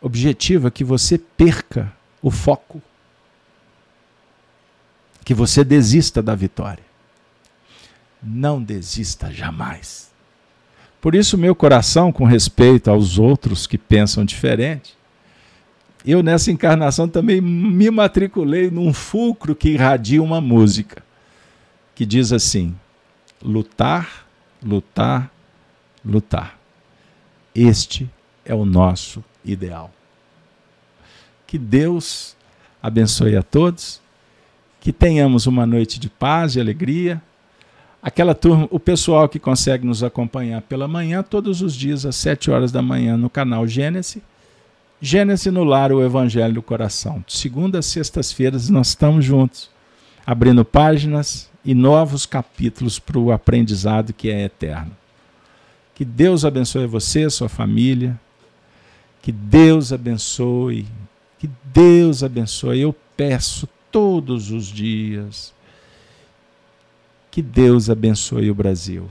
[0.00, 2.82] objetivo é que você perca o foco,
[5.24, 6.84] que você desista da vitória.
[8.22, 10.10] Não desista jamais.
[11.00, 14.96] Por isso, meu coração, com respeito aos outros que pensam diferente,
[16.04, 21.02] eu nessa encarnação também me matriculei num fulcro que irradia uma música
[21.94, 22.74] que diz assim:
[23.40, 24.26] lutar,
[24.62, 25.32] lutar,
[26.04, 26.58] lutar.
[27.54, 28.10] Este
[28.44, 29.92] é o nosso ideal.
[31.46, 32.36] Que Deus
[32.82, 34.01] abençoe a todos,
[34.82, 37.22] que tenhamos uma noite de paz e alegria.
[38.02, 42.50] Aquela turma, o pessoal que consegue nos acompanhar pela manhã, todos os dias às sete
[42.50, 44.20] horas da manhã no canal Gênesis
[45.00, 47.24] Gênesis no Lar, o Evangelho do Coração.
[47.28, 49.70] Segunda a sextas-feiras nós estamos juntos,
[50.26, 54.90] abrindo páginas e novos capítulos para o aprendizado que é eterno.
[55.94, 58.18] Que Deus abençoe você, sua família.
[59.20, 60.86] Que Deus abençoe.
[61.38, 62.80] Que Deus abençoe.
[62.80, 65.54] Eu peço todos os dias.
[67.30, 69.08] Que Deus abençoe o Brasil.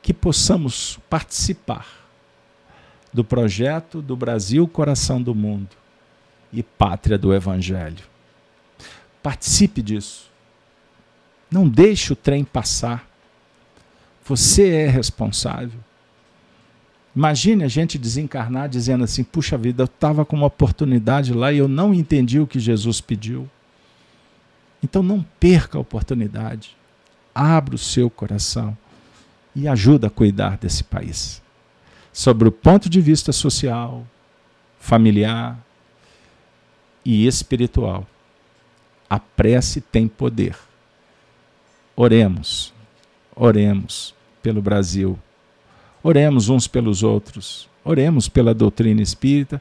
[0.00, 1.86] Que possamos participar
[3.12, 5.76] do projeto do Brasil Coração do Mundo
[6.52, 8.04] e Pátria do Evangelho.
[9.22, 10.30] Participe disso.
[11.50, 13.08] Não deixe o trem passar.
[14.24, 15.80] Você é responsável.
[17.18, 21.58] Imagine a gente desencarnar dizendo assim: puxa vida, eu estava com uma oportunidade lá e
[21.58, 23.50] eu não entendi o que Jesus pediu.
[24.80, 26.76] Então não perca a oportunidade.
[27.34, 28.78] Abra o seu coração
[29.52, 31.42] e ajuda a cuidar desse país.
[32.12, 34.06] Sobre o ponto de vista social,
[34.78, 35.58] familiar
[37.04, 38.06] e espiritual,
[39.10, 40.56] a prece tem poder.
[41.96, 42.72] Oremos,
[43.34, 45.18] oremos pelo Brasil.
[46.08, 47.68] Oremos uns pelos outros.
[47.84, 49.60] Oremos pela doutrina espírita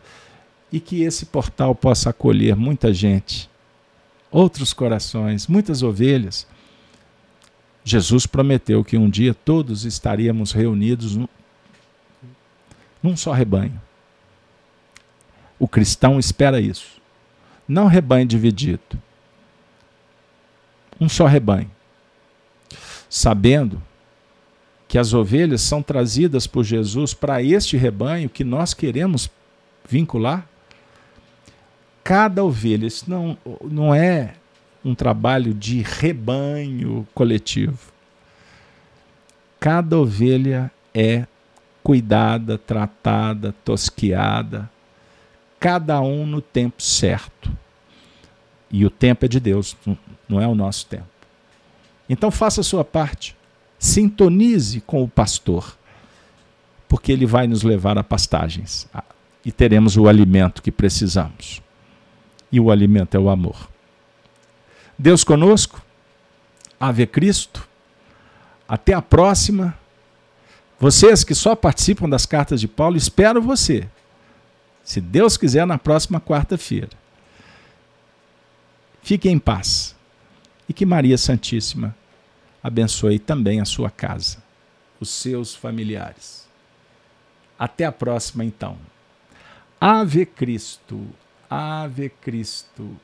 [0.72, 3.50] e que esse portal possa acolher muita gente,
[4.32, 6.48] outros corações, muitas ovelhas.
[7.84, 11.28] Jesus prometeu que um dia todos estaríamos reunidos num,
[13.04, 13.82] num só rebanho.
[15.60, 17.02] O cristão espera isso.
[17.68, 18.98] Não rebanho dividido.
[20.98, 21.70] Um só rebanho.
[23.10, 23.82] Sabendo
[24.88, 29.30] que as ovelhas são trazidas por Jesus para este rebanho que nós queremos
[29.88, 30.48] vincular.
[32.04, 34.36] Cada ovelha, isso não, não é
[34.84, 37.92] um trabalho de rebanho coletivo.
[39.60, 41.28] Cada ovelha é
[41.84, 44.70] cuidada, tratada, tosquiada,
[45.60, 47.52] cada um no tempo certo.
[48.72, 49.76] E o tempo é de Deus,
[50.28, 51.08] não é o nosso tempo.
[52.10, 53.37] Então faça a sua parte.
[53.80, 55.78] Sintonize com o pastor,
[56.88, 59.04] porque ele vai nos levar a pastagens ah,
[59.46, 61.62] e teremos o alimento que precisamos.
[62.52, 63.70] E o alimento é o amor.
[64.98, 65.82] Deus conosco,
[66.80, 67.68] Ave Cristo.
[68.68, 69.78] Até a próxima.
[70.80, 73.88] Vocês que só participam das cartas de Paulo, espero você.
[74.84, 76.90] Se Deus quiser, na próxima quarta-feira.
[79.02, 79.96] Fique em paz.
[80.70, 81.96] E que Maria Santíssima
[82.68, 84.44] abençoe também a sua casa,
[85.00, 86.46] os seus familiares.
[87.58, 88.78] Até a próxima, então.
[89.80, 91.08] Ave Cristo,
[91.50, 92.96] Ave Cristo,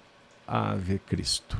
[0.46, 1.58] Ave Cristo.